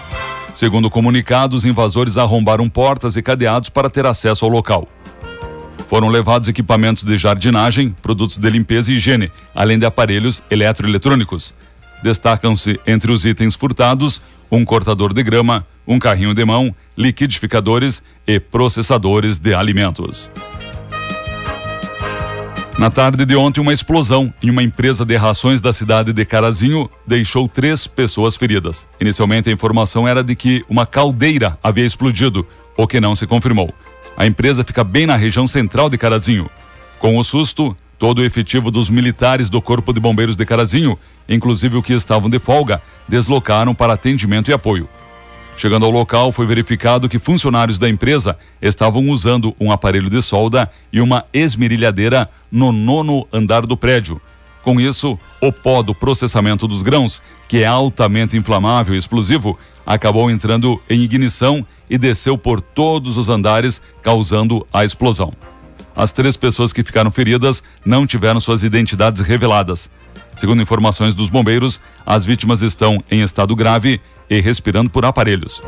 Segundo 0.55 0.87
o 0.87 0.91
comunicado, 0.91 1.55
os 1.55 1.67
invasores 1.67 2.17
arrombaram 2.17 2.71
portas 2.71 3.15
e 3.15 3.21
cadeados 3.21 3.69
para 3.69 3.91
ter 3.91 4.07
acesso 4.07 4.47
ao 4.47 4.51
local. 4.51 4.89
Foram 5.89 6.09
levados 6.09 6.49
equipamentos 6.49 7.05
de 7.05 7.19
jardinagem, 7.19 7.95
produtos 8.01 8.39
de 8.39 8.49
limpeza 8.49 8.91
e 8.91 8.95
higiene, 8.95 9.31
além 9.55 9.79
de 9.79 9.85
aparelhos 9.85 10.43
eletroeletrônicos. 10.51 11.53
Destacam-se 12.03 12.81
entre 12.87 13.13
os 13.13 13.27
itens 13.27 13.57
furtados 13.57 14.23
um 14.51 14.65
cortador 14.65 15.13
de 15.13 15.23
grama, 15.23 15.67
um 15.87 15.99
carrinho 15.99 16.35
de 16.35 16.45
mão, 16.45 16.75
liquidificadores 16.97 18.03
e 18.27 18.39
processadores 18.39 19.39
de 19.39 19.55
alimentos. 19.55 20.31
Na 22.79 22.91
tarde 22.91 23.25
de 23.25 23.37
ontem, 23.37 23.61
uma 23.61 23.73
explosão 23.73 24.33
em 24.43 24.51
uma 24.51 24.63
empresa 24.63 25.05
de 25.05 25.15
rações 25.15 25.61
da 25.61 25.73
cidade 25.73 26.13
de 26.13 26.25
Carazinho 26.25 26.91
deixou 27.07 27.47
três 27.47 27.87
pessoas 27.87 28.35
feridas. 28.35 28.87
Inicialmente, 29.01 29.49
a 29.49 29.53
informação 29.53 30.09
era 30.09 30.25
de 30.25 30.35
que 30.35 30.65
uma 30.69 30.87
caldeira 30.87 31.59
havia 31.63 31.85
explodido, 31.85 32.47
o 32.77 32.87
que 32.87 33.01
não 33.01 33.15
se 33.15 33.27
confirmou. 33.27 33.73
A 34.17 34.27
empresa 34.27 34.65
fica 34.65 34.83
bem 34.83 35.07
na 35.07 35.17
região 35.17 35.47
central 35.47 35.91
de 35.91 35.99
Carazinho. 35.99 36.51
Com 36.99 37.19
o 37.19 37.23
susto, 37.23 37.77
todo 37.99 38.21
o 38.21 38.25
efetivo 38.25 38.71
dos 38.71 38.89
militares 38.89 39.49
do 39.51 39.61
Corpo 39.63 39.93
de 39.93 40.01
Bombeiros 40.01 40.35
de 40.35 40.45
Carazinho, 40.45 40.99
inclusive 41.29 41.77
os 41.77 41.85
que 41.85 41.93
estavam 41.93 42.29
de 42.29 42.39
folga, 42.39 42.83
deslocaram 43.09 43.75
para 43.75 43.93
atendimento 43.93 44.51
e 44.51 44.55
apoio. 44.55 44.89
Chegando 45.57 45.85
ao 45.85 45.91
local, 45.91 46.33
foi 46.33 46.47
verificado 46.47 47.09
que 47.09 47.19
funcionários 47.19 47.79
da 47.79 47.89
empresa 47.89 48.37
estavam 48.61 49.09
usando 49.09 49.55
um 49.61 49.71
aparelho 49.71 50.11
de 50.11 50.21
solda 50.23 50.71
e 50.93 51.01
uma 51.01 51.25
esmerilhadeira 51.33 52.29
no 52.51 52.73
nono 52.73 53.27
andar 53.33 53.67
do 53.67 53.77
prédio. 53.77 54.21
Com 54.63 54.81
isso, 54.81 55.19
o 55.41 55.53
pó 55.53 55.83
do 55.83 55.95
processamento 55.95 56.69
dos 56.69 56.83
grãos, 56.83 57.21
que 57.49 57.63
é 57.63 57.67
altamente 57.67 58.37
inflamável 58.37 58.95
e 58.95 58.99
explosivo, 58.99 59.59
acabou 59.85 60.31
entrando 60.31 60.81
em 60.89 61.03
ignição 61.03 61.67
e 61.91 61.99
desceu 61.99 62.39
por 62.39 62.61
todos 62.61 63.17
os 63.17 63.29
andares, 63.29 63.83
causando 64.03 64.67
a 64.73 64.85
explosão. 64.85 65.33
As 65.95 66.13
três 66.13 66.37
pessoas 66.37 66.73
que 66.73 66.83
ficaram 66.83 67.11
feridas 67.11 67.63
não 67.85 68.07
tiveram 68.07 68.41
suas 68.41 68.63
identidades 68.63 69.27
reveladas. 69.27 69.91
Segundo 70.37 70.63
informações 70.63 71.15
dos 71.15 71.29
bombeiros, 71.29 71.79
as 72.07 72.25
vítimas 72.25 72.63
estão 72.63 73.03
em 73.11 73.21
estado 73.21 73.55
grave 73.55 74.01
e 74.37 74.41
respirando 74.41 74.91
por 74.91 75.05
aparelhos. 75.05 75.63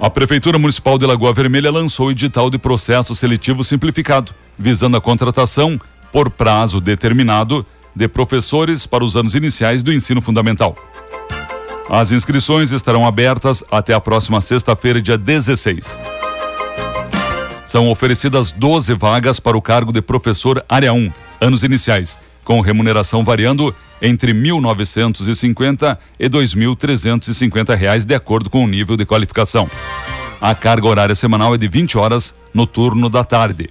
A 0.00 0.10
Prefeitura 0.10 0.58
Municipal 0.58 0.98
de 0.98 1.06
Lagoa 1.06 1.32
Vermelha 1.32 1.70
lançou 1.70 2.08
o 2.08 2.10
edital 2.10 2.50
de 2.50 2.58
processo 2.58 3.14
seletivo 3.14 3.64
simplificado, 3.64 4.32
visando 4.58 4.96
a 4.96 5.00
contratação, 5.00 5.80
por 6.12 6.30
prazo 6.30 6.80
determinado, 6.80 7.64
de 7.94 8.06
professores 8.06 8.86
para 8.86 9.02
os 9.04 9.16
anos 9.16 9.34
iniciais 9.34 9.82
do 9.82 9.92
ensino 9.92 10.20
fundamental. 10.20 10.76
As 11.88 12.10
inscrições 12.10 12.72
estarão 12.72 13.06
abertas 13.06 13.64
até 13.70 13.94
a 13.94 14.00
próxima 14.00 14.40
sexta-feira, 14.40 15.00
dia 15.00 15.16
16. 15.16 15.98
São 17.64 17.88
oferecidas 17.88 18.52
12 18.52 18.94
vagas 18.94 19.40
para 19.40 19.56
o 19.56 19.62
cargo 19.62 19.92
de 19.92 20.02
professor 20.02 20.64
área 20.68 20.92
1, 20.92 21.10
anos 21.40 21.62
iniciais, 21.62 22.18
com 22.46 22.60
remuneração 22.60 23.24
variando 23.24 23.74
entre 24.00 24.32
R$ 24.32 24.38
1.950 24.38 25.98
e 26.18 26.30
2.350 26.30 27.74
reais, 27.76 28.04
de 28.04 28.14
acordo 28.14 28.48
com 28.48 28.64
o 28.64 28.68
nível 28.68 28.96
de 28.96 29.04
qualificação. 29.04 29.68
A 30.40 30.54
carga 30.54 30.86
horária 30.86 31.14
semanal 31.16 31.56
é 31.56 31.58
de 31.58 31.66
20 31.66 31.98
horas 31.98 32.32
no 32.54 32.64
turno 32.64 33.10
da 33.10 33.24
tarde. 33.24 33.68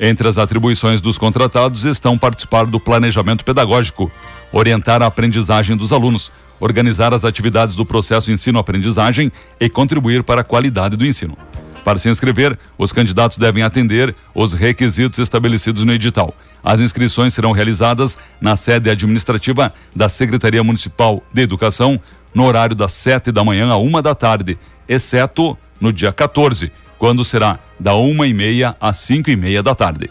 Entre 0.00 0.26
as 0.26 0.36
atribuições 0.36 1.00
dos 1.00 1.16
contratados 1.16 1.84
estão 1.84 2.18
participar 2.18 2.66
do 2.66 2.80
planejamento 2.80 3.44
pedagógico, 3.44 4.10
orientar 4.50 5.00
a 5.00 5.06
aprendizagem 5.06 5.76
dos 5.76 5.92
alunos, 5.92 6.32
organizar 6.58 7.14
as 7.14 7.24
atividades 7.24 7.76
do 7.76 7.86
processo 7.86 8.32
ensino-aprendizagem 8.32 9.30
e 9.60 9.68
contribuir 9.68 10.24
para 10.24 10.40
a 10.40 10.44
qualidade 10.44 10.96
do 10.96 11.06
ensino. 11.06 11.38
Para 11.84 11.98
se 11.98 12.08
inscrever, 12.08 12.58
os 12.76 12.90
candidatos 12.90 13.38
devem 13.38 13.62
atender 13.62 14.12
os 14.34 14.52
requisitos 14.52 15.20
estabelecidos 15.20 15.84
no 15.84 15.92
edital 15.92 16.34
As 16.68 16.80
inscrições 16.80 17.32
serão 17.32 17.52
realizadas 17.52 18.18
na 18.38 18.54
sede 18.54 18.90
administrativa 18.90 19.72
da 19.96 20.06
Secretaria 20.06 20.62
Municipal 20.62 21.22
de 21.32 21.40
Educação 21.40 21.98
no 22.34 22.44
horário 22.44 22.76
das 22.76 22.92
7 22.92 23.32
da 23.32 23.42
manhã 23.42 23.70
a 23.70 23.78
uma 23.78 24.02
da 24.02 24.14
tarde, 24.14 24.58
exceto 24.86 25.56
no 25.80 25.90
dia 25.90 26.12
14, 26.12 26.70
quando 26.98 27.24
será 27.24 27.58
da 27.80 27.94
uma 27.94 28.26
e 28.26 28.34
meia 28.34 28.76
às 28.78 28.98
cinco 28.98 29.30
e 29.30 29.36
meia 29.36 29.62
da 29.62 29.74
tarde. 29.74 30.10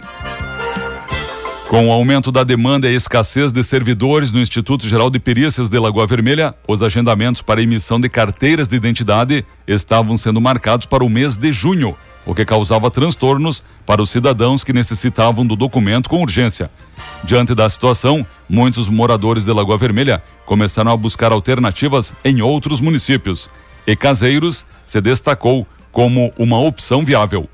Com 1.68 1.90
o 1.90 1.92
aumento 1.92 2.32
da 2.32 2.44
demanda 2.44 2.88
e 2.88 2.94
a 2.94 2.98
escassez 2.98 3.52
de 3.52 3.64
servidores 3.64 4.32
no 4.32 4.40
Instituto 4.40 4.90
Geral 4.90 5.12
de 5.12 5.20
Perícias 5.20 5.70
de 5.70 5.78
Lagoa 5.78 6.08
Vermelha, 6.08 6.56
os 6.68 6.82
agendamentos 6.82 7.44
para 7.44 7.62
emissão 7.62 8.02
de 8.02 8.10
carteiras 8.10 8.68
de 8.68 8.76
identidade 8.76 9.46
estavam 9.68 10.18
sendo 10.18 10.42
marcados 10.42 10.88
para 10.88 11.04
o 11.04 11.10
mês 11.10 11.38
de 11.38 11.52
junho, 11.52 11.96
o 12.28 12.36
que 12.36 12.44
causava 12.44 12.92
transtornos 12.92 13.64
para 13.86 14.02
os 14.02 14.10
cidadãos 14.10 14.62
que 14.62 14.74
necessitavam 14.74 15.48
do 15.48 15.56
documento 15.56 16.10
com 16.10 16.22
urgência. 16.22 16.70
Diante 17.24 17.56
da 17.56 17.70
situação, 17.70 18.28
muitos 18.50 18.90
moradores 18.90 19.46
de 19.46 19.54
Lagoa 19.54 19.78
Vermelha 19.78 20.22
começaram 20.46 20.92
a 20.92 20.98
buscar 20.98 21.32
alternativas 21.32 22.14
em 22.26 22.42
outros 22.42 22.82
municípios. 22.82 23.50
E 23.88 23.96
Caseiros 23.96 24.66
se 24.86 25.00
destacou 25.00 25.66
como 25.90 26.34
uma 26.38 26.60
opção 26.60 27.06
viável. 27.06 27.50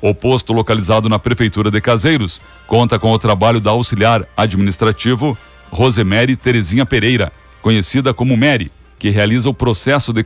O 0.00 0.14
posto 0.14 0.52
localizado 0.52 1.08
na 1.08 1.18
Prefeitura 1.18 1.68
de 1.68 1.80
Caseiros 1.80 2.40
conta 2.68 3.00
com 3.00 3.10
o 3.10 3.18
trabalho 3.18 3.58
da 3.58 3.72
auxiliar 3.72 4.24
administrativo 4.36 5.36
Rosemary 5.70 6.36
Terezinha 6.36 6.86
Pereira, 6.86 7.32
conhecida 7.60 8.14
como 8.14 8.36
Mary, 8.36 8.70
que 8.96 9.10
realiza 9.10 9.48
o 9.48 9.54
processo 9.54 10.12
de, 10.12 10.22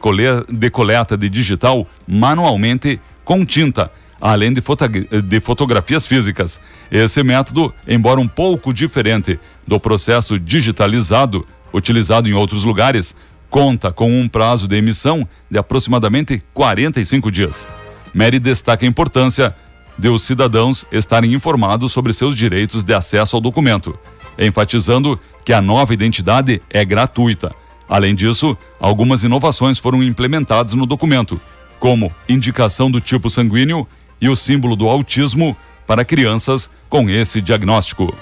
coleta 0.70 1.16
de 1.16 1.28
digital 1.28 1.86
manualmente 2.06 3.00
com 3.28 3.44
tinta, 3.44 3.92
além 4.18 4.54
de, 4.54 4.62
foto 4.62 4.88
de 4.88 5.38
fotografias 5.38 6.06
físicas. 6.06 6.58
Esse 6.90 7.22
método, 7.22 7.74
embora 7.86 8.18
um 8.18 8.26
pouco 8.26 8.72
diferente 8.72 9.38
do 9.66 9.78
processo 9.78 10.40
digitalizado 10.40 11.44
utilizado 11.70 12.26
em 12.26 12.32
outros 12.32 12.64
lugares, 12.64 13.14
conta 13.50 13.92
com 13.92 14.18
um 14.18 14.26
prazo 14.26 14.66
de 14.66 14.76
emissão 14.76 15.28
de 15.50 15.58
aproximadamente 15.58 16.42
45 16.54 17.30
dias. 17.30 17.68
Mary 18.14 18.38
destaca 18.38 18.86
a 18.86 18.88
importância 18.88 19.54
de 19.98 20.08
os 20.08 20.22
cidadãos 20.22 20.86
estarem 20.90 21.34
informados 21.34 21.92
sobre 21.92 22.14
seus 22.14 22.34
direitos 22.34 22.82
de 22.82 22.94
acesso 22.94 23.36
ao 23.36 23.42
documento, 23.42 23.98
enfatizando 24.38 25.20
que 25.44 25.52
a 25.52 25.60
nova 25.60 25.92
identidade 25.92 26.62
é 26.70 26.82
gratuita. 26.82 27.54
Além 27.86 28.14
disso, 28.14 28.56
algumas 28.80 29.22
inovações 29.22 29.78
foram 29.78 30.02
implementadas 30.02 30.72
no 30.72 30.86
documento, 30.86 31.38
como 31.78 32.12
indicação 32.28 32.90
do 32.90 33.00
tipo 33.00 33.30
sanguíneo 33.30 33.86
e 34.20 34.28
o 34.28 34.36
símbolo 34.36 34.76
do 34.76 34.88
autismo 34.88 35.56
para 35.86 36.04
crianças 36.04 36.70
com 36.88 37.08
esse 37.08 37.40
diagnóstico. 37.40 38.14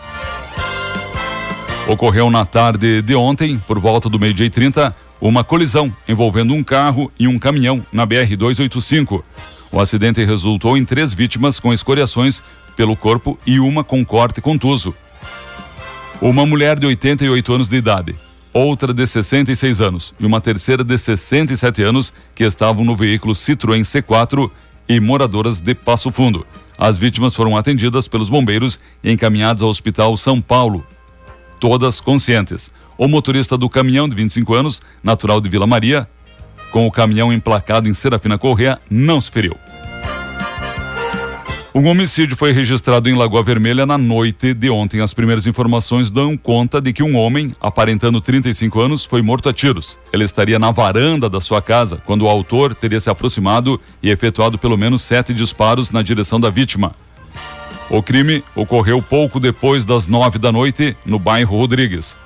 Ocorreu 1.88 2.30
na 2.30 2.44
tarde 2.44 3.00
de 3.00 3.14
ontem, 3.14 3.58
por 3.58 3.78
volta 3.78 4.08
do 4.08 4.18
meio-dia 4.18 4.46
e 4.46 4.50
30, 4.50 4.94
uma 5.20 5.44
colisão 5.44 5.94
envolvendo 6.08 6.52
um 6.52 6.62
carro 6.62 7.10
e 7.18 7.28
um 7.28 7.38
caminhão 7.38 7.84
na 7.92 8.06
BR-285. 8.06 9.22
O 9.70 9.80
acidente 9.80 10.24
resultou 10.24 10.76
em 10.76 10.84
três 10.84 11.14
vítimas 11.14 11.58
com 11.60 11.72
escoriações 11.72 12.42
pelo 12.76 12.96
corpo 12.96 13.38
e 13.46 13.58
uma 13.58 13.82
com 13.82 14.04
corte 14.04 14.40
contuso. 14.40 14.94
Uma 16.20 16.46
mulher 16.46 16.78
de 16.78 16.86
88 16.86 17.52
anos 17.52 17.68
de 17.68 17.76
idade, 17.76 18.16
outra 18.56 18.94
de 18.94 19.06
66 19.06 19.80
anos 19.80 20.14
e 20.18 20.24
uma 20.24 20.40
terceira 20.40 20.82
de 20.82 20.96
67 20.96 21.82
anos 21.82 22.12
que 22.34 22.44
estavam 22.44 22.84
no 22.84 22.96
veículo 22.96 23.34
Citroën 23.34 23.82
C4 23.82 24.50
e 24.88 24.98
moradoras 24.98 25.60
de 25.60 25.74
Passo 25.74 26.10
Fundo. 26.10 26.46
As 26.78 26.96
vítimas 26.96 27.34
foram 27.34 27.56
atendidas 27.56 28.08
pelos 28.08 28.30
bombeiros 28.30 28.78
e 29.02 29.10
encaminhadas 29.10 29.62
ao 29.62 29.68
Hospital 29.68 30.16
São 30.16 30.40
Paulo, 30.40 30.86
todas 31.60 32.00
conscientes. 32.00 32.70
O 32.96 33.08
motorista 33.08 33.58
do 33.58 33.68
caminhão 33.68 34.08
de 34.08 34.16
25 34.16 34.54
anos, 34.54 34.80
natural 35.02 35.40
de 35.40 35.48
Vila 35.48 35.66
Maria, 35.66 36.08
com 36.70 36.86
o 36.86 36.90
caminhão 36.90 37.32
emplacado 37.32 37.88
em 37.88 37.94
Serafina 37.94 38.38
Correa, 38.38 38.78
não 38.90 39.20
se 39.20 39.30
feriu. 39.30 39.56
Um 41.76 41.88
homicídio 41.88 42.38
foi 42.38 42.52
registrado 42.52 43.06
em 43.06 43.14
Lagoa 43.14 43.42
Vermelha 43.42 43.84
na 43.84 43.98
noite 43.98 44.54
de 44.54 44.70
ontem. 44.70 45.02
As 45.02 45.12
primeiras 45.12 45.46
informações 45.46 46.10
dão 46.10 46.34
conta 46.34 46.80
de 46.80 46.90
que 46.90 47.02
um 47.02 47.14
homem, 47.14 47.54
aparentando 47.60 48.18
35 48.18 48.80
anos, 48.80 49.04
foi 49.04 49.20
morto 49.20 49.50
a 49.50 49.52
tiros. 49.52 49.98
Ele 50.10 50.24
estaria 50.24 50.58
na 50.58 50.70
varanda 50.70 51.28
da 51.28 51.38
sua 51.38 51.60
casa 51.60 52.00
quando 52.06 52.22
o 52.22 52.28
autor 52.28 52.74
teria 52.74 52.98
se 52.98 53.10
aproximado 53.10 53.78
e 54.02 54.08
efetuado 54.08 54.56
pelo 54.56 54.78
menos 54.78 55.02
sete 55.02 55.34
disparos 55.34 55.90
na 55.90 56.00
direção 56.00 56.40
da 56.40 56.48
vítima. 56.48 56.94
O 57.90 58.02
crime 58.02 58.42
ocorreu 58.54 59.02
pouco 59.02 59.38
depois 59.38 59.84
das 59.84 60.06
nove 60.06 60.38
da 60.38 60.50
noite 60.50 60.96
no 61.04 61.18
bairro 61.18 61.58
Rodrigues. 61.58 62.16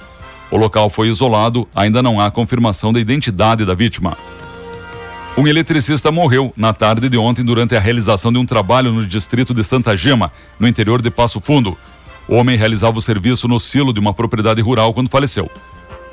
O 0.49 0.57
local 0.57 0.89
foi 0.89 1.09
isolado, 1.09 1.67
ainda 1.75 2.01
não 2.01 2.21
há 2.21 2.31
confirmação 2.31 2.93
da 2.93 3.01
identidade 3.01 3.65
da 3.65 3.75
vítima. 3.75 4.17
Um 5.40 5.48
eletricista 5.48 6.12
morreu 6.12 6.53
na 6.55 6.74
tarde 6.74 7.09
de 7.09 7.16
ontem 7.16 7.42
durante 7.42 7.74
a 7.74 7.81
realização 7.81 8.31
de 8.31 8.37
um 8.37 8.44
trabalho 8.44 8.92
no 8.92 9.07
distrito 9.07 9.55
de 9.55 9.64
Santa 9.64 9.96
Gema, 9.96 10.31
no 10.59 10.68
interior 10.68 11.00
de 11.00 11.11
Passo 11.11 11.40
Fundo. 11.40 11.79
O 12.29 12.35
homem 12.35 12.59
realizava 12.59 12.98
o 12.98 13.00
serviço 13.00 13.48
no 13.48 13.59
silo 13.59 13.90
de 13.90 13.98
uma 13.98 14.12
propriedade 14.12 14.61
rural 14.61 14.92
quando 14.92 15.09
faleceu. 15.09 15.50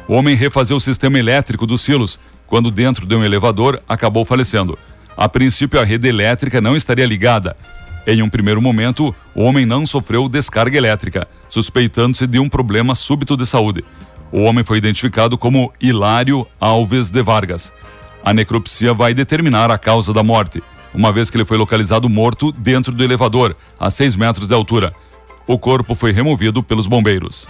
O 0.08 0.14
homem 0.14 0.34
refazia 0.34 0.78
o 0.78 0.80
sistema 0.80 1.20
elétrico 1.20 1.68
dos 1.68 1.82
silos, 1.82 2.18
quando 2.48 2.72
dentro 2.72 3.06
de 3.06 3.14
um 3.16 3.22
elevador 3.22 3.82
acabou 3.86 4.24
falecendo. 4.24 4.80
A 5.18 5.28
princípio, 5.28 5.78
a 5.78 5.84
rede 5.84 6.08
elétrica 6.08 6.62
não 6.62 6.74
estaria 6.74 7.06
ligada. 7.06 7.58
Em 8.08 8.22
um 8.22 8.30
primeiro 8.30 8.62
momento, 8.62 9.14
o 9.36 9.44
homem 9.44 9.66
não 9.66 9.86
sofreu 9.86 10.30
descarga 10.30 10.78
elétrica, 10.78 11.28
suspeitando-se 11.50 12.26
de 12.28 12.40
um 12.40 12.48
problema 12.48 12.96
súbito 12.96 13.36
de 13.36 13.46
saúde. 13.46 13.84
O 14.32 14.44
homem 14.44 14.64
foi 14.64 14.78
identificado 14.78 15.38
como 15.38 15.74
Hilário 15.82 16.48
Alves 16.62 17.10
de 17.10 17.22
Vargas. 17.22 17.74
A 18.24 18.34
necropsia 18.34 18.94
vai 18.94 19.14
determinar 19.14 19.72
a 19.72 19.78
causa 19.78 20.14
da 20.14 20.24
morte, 20.24 20.62
uma 20.94 21.12
vez 21.12 21.30
que 21.30 21.38
ele 21.38 21.46
foi 21.46 21.58
localizado 21.58 22.10
morto 22.10 22.52
dentro 22.52 22.92
do 22.92 23.04
elevador, 23.04 23.56
a 23.80 23.90
6 23.90 24.16
metros 24.16 24.48
de 24.48 24.54
altura. 24.54 24.94
O 25.46 25.58
corpo 25.58 25.96
foi 25.96 26.12
removido 26.12 26.62
pelos 26.62 26.88
bombeiros. 26.88 27.48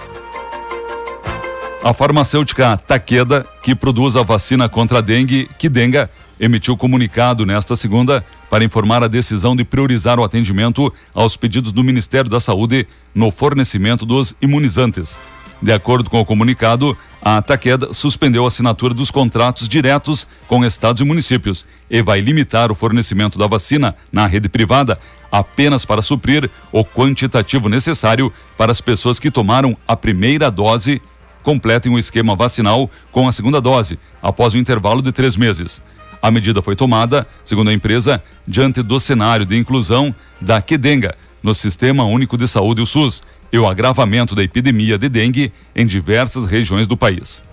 A 1.83 1.93
farmacêutica 1.93 2.77
Takeda, 2.77 3.45
que 3.63 3.73
produz 3.73 4.15
a 4.15 4.23
vacina 4.23 4.67
contra 4.67 4.97
a 4.97 5.01
dengue, 5.01 5.49
Kidenga, 5.57 6.09
emitiu 6.39 6.77
comunicado 6.77 7.45
nesta 7.45 7.75
segunda 7.75 8.25
para 8.49 8.63
informar 8.63 9.03
a 9.03 9.07
decisão 9.07 9.55
de 9.55 9.63
priorizar 9.63 10.19
o 10.19 10.23
atendimento 10.23 10.93
aos 11.13 11.35
pedidos 11.35 11.71
do 11.71 11.83
Ministério 11.83 12.29
da 12.29 12.39
Saúde 12.39 12.87
no 13.13 13.31
fornecimento 13.31 14.05
dos 14.05 14.35
imunizantes. 14.41 15.17
De 15.61 15.71
acordo 15.71 16.09
com 16.09 16.19
o 16.19 16.25
comunicado, 16.25 16.95
a 17.21 17.41
Takeda 17.41 17.93
suspendeu 17.93 18.45
a 18.45 18.47
assinatura 18.47 18.93
dos 18.93 19.09
contratos 19.09 19.67
diretos 19.67 20.27
com 20.47 20.63
estados 20.63 21.01
e 21.01 21.05
municípios 21.05 21.65
e 21.89 22.01
vai 22.01 22.21
limitar 22.21 22.71
o 22.71 22.75
fornecimento 22.75 23.39
da 23.39 23.47
vacina 23.47 23.95
na 24.11 24.27
rede 24.27 24.47
privada 24.47 24.99
apenas 25.31 25.83
para 25.83 26.01
suprir 26.01 26.49
o 26.71 26.85
quantitativo 26.85 27.69
necessário 27.69 28.31
para 28.55 28.71
as 28.71 28.79
pessoas 28.79 29.19
que 29.19 29.31
tomaram 29.31 29.75
a 29.87 29.95
primeira 29.95 30.49
dose 30.49 31.01
completem 31.43 31.93
o 31.93 31.97
esquema 31.97 32.35
vacinal 32.35 32.89
com 33.09 33.25
a 33.25 33.31
segunda 33.31 33.61
dose, 33.61 33.97
após 34.21 34.53
o 34.53 34.57
intervalo 34.57 35.01
de 35.01 35.13
três 35.13 35.37
meses. 35.37 35.81
A 36.21 36.29
medida 36.29 36.61
foi 36.61 36.75
tomada, 36.75 37.25
segundo 37.45 37.69
a 37.69 37.73
empresa, 37.73 38.21
diante 38.45 38.81
do 38.81 38.99
cenário 38.99 39.45
de 39.45 39.55
inclusão 39.55 40.13
da 40.41 40.61
Quedenga 40.61 41.15
no 41.41 41.55
Sistema 41.55 42.03
Único 42.03 42.37
de 42.37 42.49
Saúde, 42.49 42.81
o 42.81 42.85
SUS, 42.85 43.23
e 43.51 43.57
o 43.57 43.67
agravamento 43.67 44.35
da 44.35 44.43
epidemia 44.43 44.97
de 44.97 45.09
dengue 45.09 45.51
em 45.75 45.85
diversas 45.85 46.45
regiões 46.45 46.87
do 46.87 46.97
país. 46.97 47.43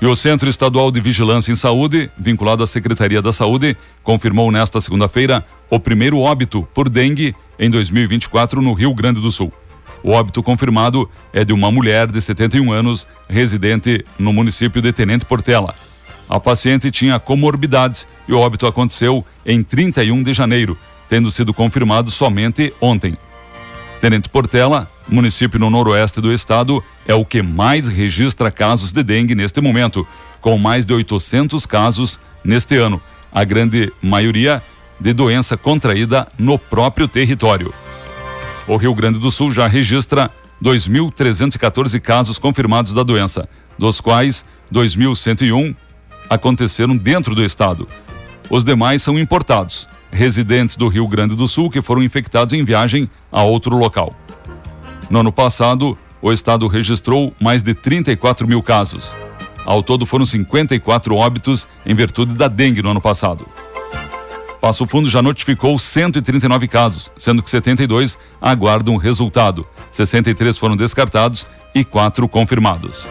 E 0.00 0.06
o 0.06 0.14
Centro 0.14 0.48
Estadual 0.48 0.92
de 0.92 1.00
Vigilância 1.00 1.50
em 1.50 1.56
Saúde, 1.56 2.08
vinculado 2.16 2.62
à 2.62 2.66
Secretaria 2.66 3.20
da 3.20 3.32
Saúde, 3.32 3.76
confirmou 4.04 4.50
nesta 4.52 4.80
segunda-feira 4.80 5.44
o 5.68 5.80
primeiro 5.80 6.18
óbito 6.20 6.66
por 6.72 6.88
dengue 6.88 7.34
em 7.58 7.68
2024 7.68 8.62
no 8.62 8.72
Rio 8.74 8.94
Grande 8.94 9.20
do 9.20 9.32
Sul. 9.32 9.52
O 10.02 10.10
óbito 10.10 10.42
confirmado 10.42 11.10
é 11.32 11.44
de 11.44 11.52
uma 11.52 11.70
mulher 11.72 12.10
de 12.10 12.20
71 12.20 12.72
anos, 12.72 13.06
residente 13.28 14.04
no 14.16 14.32
município 14.32 14.80
de 14.80 14.92
Tenente 14.92 15.24
Portela. 15.24 15.74
A 16.28 16.38
paciente 16.38 16.90
tinha 16.90 17.18
comorbidades 17.18 18.06
e 18.28 18.32
o 18.32 18.38
óbito 18.38 18.66
aconteceu 18.66 19.24
em 19.44 19.62
31 19.62 20.22
de 20.22 20.32
janeiro, 20.32 20.78
tendo 21.08 21.30
sido 21.30 21.52
confirmado 21.52 22.10
somente 22.10 22.72
ontem. 22.80 23.16
Tenente 24.00 24.28
Portela, 24.28 24.88
município 25.08 25.58
no 25.58 25.68
noroeste 25.68 26.20
do 26.20 26.32
estado, 26.32 26.82
é 27.06 27.14
o 27.14 27.24
que 27.24 27.42
mais 27.42 27.88
registra 27.88 28.50
casos 28.50 28.92
de 28.92 29.02
dengue 29.02 29.34
neste 29.34 29.60
momento, 29.60 30.06
com 30.40 30.56
mais 30.56 30.86
de 30.86 30.94
800 30.94 31.66
casos 31.66 32.18
neste 32.44 32.76
ano, 32.76 33.02
a 33.32 33.42
grande 33.42 33.92
maioria 34.00 34.62
de 35.00 35.12
doença 35.12 35.56
contraída 35.56 36.28
no 36.38 36.58
próprio 36.58 37.08
território. 37.08 37.74
O 38.68 38.76
Rio 38.76 38.94
Grande 38.94 39.18
do 39.18 39.30
Sul 39.32 39.52
já 39.52 39.66
registra 39.66 40.30
2.314 40.62 42.00
casos 42.00 42.38
confirmados 42.38 42.92
da 42.92 43.02
doença, 43.02 43.48
dos 43.76 44.00
quais 44.00 44.44
2.101 44.72 45.74
aconteceram 46.30 46.96
dentro 46.96 47.34
do 47.34 47.44
estado. 47.44 47.88
Os 48.48 48.64
demais 48.64 49.02
são 49.02 49.18
importados 49.18 49.88
residentes 50.10 50.76
do 50.76 50.88
Rio 50.88 51.06
Grande 51.06 51.36
do 51.36 51.48
Sul 51.48 51.70
que 51.70 51.82
foram 51.82 52.02
infectados 52.02 52.52
em 52.52 52.64
viagem 52.64 53.08
a 53.30 53.42
outro 53.42 53.76
local. 53.76 54.14
No 55.10 55.20
ano 55.20 55.32
passado, 55.32 55.96
o 56.20 56.32
estado 56.32 56.66
registrou 56.66 57.32
mais 57.40 57.62
de 57.62 57.74
34 57.74 58.46
mil 58.46 58.62
casos. 58.62 59.14
Ao 59.64 59.82
todo, 59.82 60.06
foram 60.06 60.24
54 60.24 61.14
óbitos 61.14 61.66
em 61.84 61.94
virtude 61.94 62.34
da 62.34 62.48
dengue 62.48 62.82
no 62.82 62.90
ano 62.90 63.00
passado. 63.00 63.46
Passo 64.60 64.86
Fundo 64.86 65.08
já 65.08 65.22
notificou 65.22 65.78
139 65.78 66.66
casos, 66.66 67.12
sendo 67.16 67.42
que 67.42 67.50
72 67.50 68.18
aguardam 68.40 68.96
resultado. 68.96 69.66
63 69.90 70.58
foram 70.58 70.76
descartados 70.76 71.46
e 71.74 71.84
4 71.84 72.28
confirmados. 72.28 73.06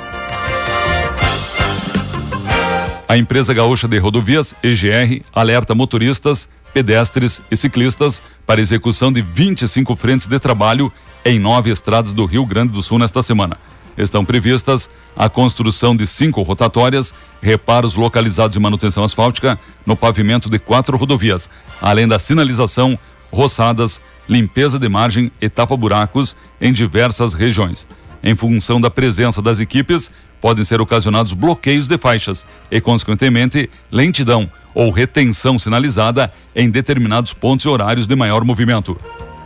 A 3.08 3.16
empresa 3.16 3.54
gaúcha 3.54 3.88
de 3.88 3.98
rodovias, 3.98 4.54
EGR, 4.62 5.24
alerta 5.32 5.74
motoristas, 5.74 6.50
pedestres 6.74 7.42
e 7.50 7.58
ciclistas 7.58 8.22
para 8.46 8.62
execução 8.62 9.12
de 9.12 9.22
25 9.22 9.96
frentes 9.96 10.28
de 10.28 10.40
trabalho 10.40 10.92
em 11.26 11.40
nove 11.40 11.72
estradas 11.72 12.14
do 12.14 12.26
Rio 12.26 12.46
Grande 12.46 12.74
do 12.74 12.84
Sul 12.84 13.00
nesta 13.00 13.22
semana. 13.22 13.58
Estão 13.98 14.24
previstas 14.24 14.90
a 15.16 15.28
construção 15.28 15.96
de 15.96 16.06
cinco 16.06 16.44
rotatórias, 16.44 17.14
reparos 17.42 17.96
localizados 17.96 18.54
de 18.54 18.60
manutenção 18.60 19.04
asfáltica 19.04 19.60
no 19.86 19.96
pavimento 19.96 20.50
de 20.50 20.60
quatro 20.60 20.96
rodovias, 20.96 21.50
além 21.82 22.08
da 22.08 22.20
sinalização, 22.20 22.98
roçadas, 23.32 24.00
limpeza 24.30 24.78
de 24.78 24.88
margem 24.88 25.32
e 25.42 25.50
tapa-buracos 25.50 26.36
em 26.62 26.72
diversas 26.72 27.34
regiões. 27.34 27.88
Em 28.24 28.36
função 28.36 28.80
da 28.80 28.90
presença 28.90 29.42
das 29.42 29.60
equipes, 29.60 30.12
podem 30.40 30.64
ser 30.64 30.80
ocasionados 30.80 31.34
bloqueios 31.34 31.88
de 31.88 31.98
faixas 31.98 32.46
e, 32.70 32.80
consequentemente, 32.80 33.70
lentidão 33.92 34.50
ou 34.74 34.92
retenção 34.92 35.58
sinalizada 35.58 36.32
em 36.56 36.70
determinados 36.70 37.34
pontos 37.34 37.66
e 37.66 37.70
horários 37.70 38.08
de 38.08 38.16
maior 38.16 38.44
movimento. 38.44 39.00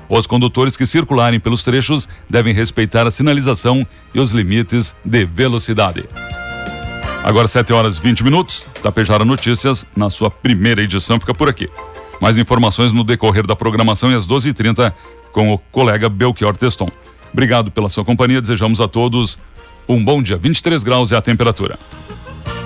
Os 0.10 0.27
condutores 0.27 0.75
que 0.75 0.86
circularem 0.86 1.39
pelos 1.39 1.63
trechos 1.63 2.07
devem 2.29 2.53
respeitar 2.53 3.07
a 3.07 3.12
sinalização 3.12 3.88
e 4.13 4.19
os 4.19 4.31
limites 4.31 4.93
de 5.05 5.23
velocidade. 5.23 6.03
Agora 7.23 7.47
7 7.47 7.71
horas 7.71 7.97
20 7.97 8.23
minutos. 8.23 8.65
Tapejara 8.81 9.23
Notícias, 9.23 9.86
na 9.95 10.10
sua 10.10 10.29
primeira 10.29 10.81
edição, 10.81 11.19
fica 11.19 11.34
por 11.34 11.47
aqui. 11.47 11.69
Mais 12.19 12.38
informações 12.38 12.91
no 12.91 13.03
decorrer 13.03 13.47
da 13.47 13.55
programação 13.55 14.12
e 14.12 14.15
às 14.15 14.27
12h30 14.27 14.91
com 15.31 15.53
o 15.53 15.57
colega 15.57 16.10
Belchior 16.10 16.57
Teston. 16.57 16.89
Obrigado 17.31 17.71
pela 17.71 17.89
sua 17.89 18.03
companhia. 18.03 18.41
Desejamos 18.41 18.81
a 18.81 18.88
todos 18.88 19.39
um 19.88 20.03
bom 20.03 20.21
dia. 20.21 20.38
23 20.38 20.84
graus 20.84 21.12
é 21.12 21.15
a 21.15 21.21
temperatura. 21.21 21.79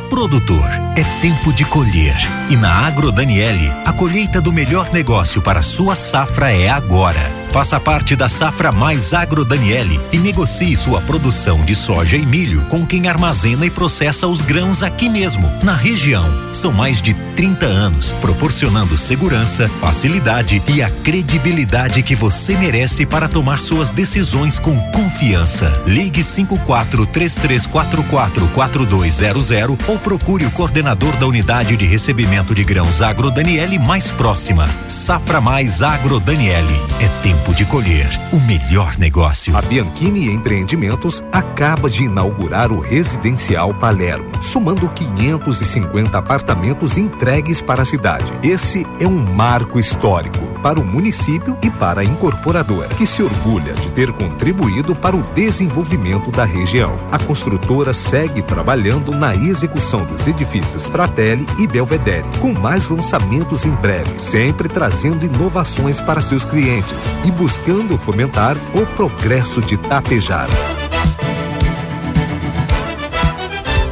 Produtor, 0.09 0.69
é 0.95 1.03
tempo 1.19 1.51
de 1.51 1.65
colher. 1.65 2.15
E 2.49 2.55
na 2.55 2.85
Agro 2.85 3.11
Daniele, 3.11 3.71
a 3.85 3.91
colheita 3.91 4.39
do 4.39 4.53
melhor 4.53 4.91
negócio 4.91 5.41
para 5.41 5.61
sua 5.61 5.95
safra 5.95 6.51
é 6.51 6.69
agora. 6.69 7.44
Faça 7.55 7.79
parte 7.79 8.17
da 8.17 8.27
Safra 8.27 8.69
Mais 8.69 9.13
Agro 9.13 9.45
Daniele 9.45 9.97
e 10.11 10.17
negocie 10.17 10.75
sua 10.75 10.99
produção 10.99 11.63
de 11.63 11.73
soja 11.73 12.17
e 12.17 12.25
milho 12.25 12.65
com 12.65 12.85
quem 12.85 13.07
armazena 13.07 13.65
e 13.65 13.69
processa 13.69 14.27
os 14.27 14.41
grãos 14.41 14.83
aqui 14.83 15.07
mesmo, 15.07 15.49
na 15.63 15.73
região. 15.73 16.25
São 16.51 16.73
mais 16.73 17.01
de 17.01 17.13
30 17.13 17.65
anos 17.65 18.11
proporcionando 18.11 18.97
segurança, 18.97 19.69
facilidade 19.79 20.61
e 20.67 20.83
a 20.83 20.89
credibilidade 20.89 22.03
que 22.03 22.13
você 22.13 22.57
merece 22.57 23.05
para 23.05 23.29
tomar 23.29 23.61
suas 23.61 23.89
decisões 23.89 24.59
com 24.59 24.77
confiança. 24.91 25.71
Ligue 25.87 26.23
54 26.23 27.05
3344 27.05 28.47
4200 28.47 29.49
ou 29.87 29.97
procure 29.97 30.45
o 30.45 30.51
coordenador 30.51 31.15
da 31.15 31.25
unidade 31.25 31.77
de 31.77 31.85
recebimento 31.85 32.53
de 32.53 32.65
grãos 32.65 33.01
Agro 33.01 33.31
Daniele 33.31 33.79
mais 33.79 34.11
próxima. 34.11 34.67
Safra 34.89 35.39
Mais 35.39 35.81
Agro 35.81 36.19
Daniele. 36.19 36.75
É 36.99 37.07
tempo 37.23 37.44
tempo 37.45 37.53
de 37.53 37.65
colher 37.65 38.09
o 38.31 38.39
melhor 38.39 38.97
negócio. 38.97 39.55
A 39.55 39.61
Bianchini 39.61 40.31
Empreendimentos 40.31 41.23
acaba 41.31 41.89
de 41.89 42.03
inaugurar 42.03 42.71
o 42.71 42.79
Residencial 42.79 43.73
Palermo, 43.73 44.29
somando 44.41 44.89
550 44.89 46.17
apartamentos 46.17 46.97
entregues 46.97 47.61
para 47.61 47.83
a 47.83 47.85
cidade. 47.85 48.33
Esse 48.41 48.85
é 48.99 49.07
um 49.07 49.23
marco 49.33 49.79
histórico 49.79 50.39
para 50.61 50.79
o 50.79 50.85
município 50.85 51.57
e 51.61 51.69
para 51.69 52.01
a 52.01 52.03
incorporadora, 52.03 52.89
que 52.89 53.05
se 53.05 53.21
orgulha 53.21 53.73
de 53.73 53.91
ter 53.91 54.11
contribuído 54.11 54.95
para 54.95 55.15
o 55.15 55.21
desenvolvimento 55.33 56.31
da 56.31 56.45
região. 56.45 56.97
A 57.11 57.19
construtora 57.19 57.93
segue 57.93 58.41
trabalhando 58.41 59.11
na 59.11 59.35
execução 59.35 60.05
dos 60.05 60.27
edifícios 60.27 60.89
Fratelli 60.89 61.45
e 61.59 61.67
Belvedere, 61.67 62.25
com 62.39 62.53
mais 62.53 62.89
lançamentos 62.89 63.65
em 63.65 63.71
breve, 63.71 64.17
sempre 64.17 64.67
trazendo 64.67 65.25
inovações 65.25 66.01
para 66.01 66.21
seus 66.21 66.43
clientes 66.43 67.15
e 67.25 67.31
buscando 67.31 67.97
fomentar 67.97 68.55
o 68.73 68.85
progresso 68.95 69.59
de 69.61 69.75
Tapejara. 69.77 70.53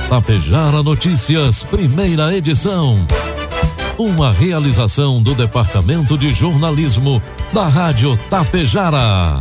Tapejara 0.07 0.83
Notícias, 0.83 1.63
primeira 1.63 2.35
edição. 2.35 3.05
Uma 3.97 4.31
realização 4.31 5.21
do 5.21 5.33
Departamento 5.33 6.17
de 6.17 6.31
Jornalismo 6.33 7.21
da 7.51 7.67
Rádio 7.67 8.15
Tapejara. 8.29 9.39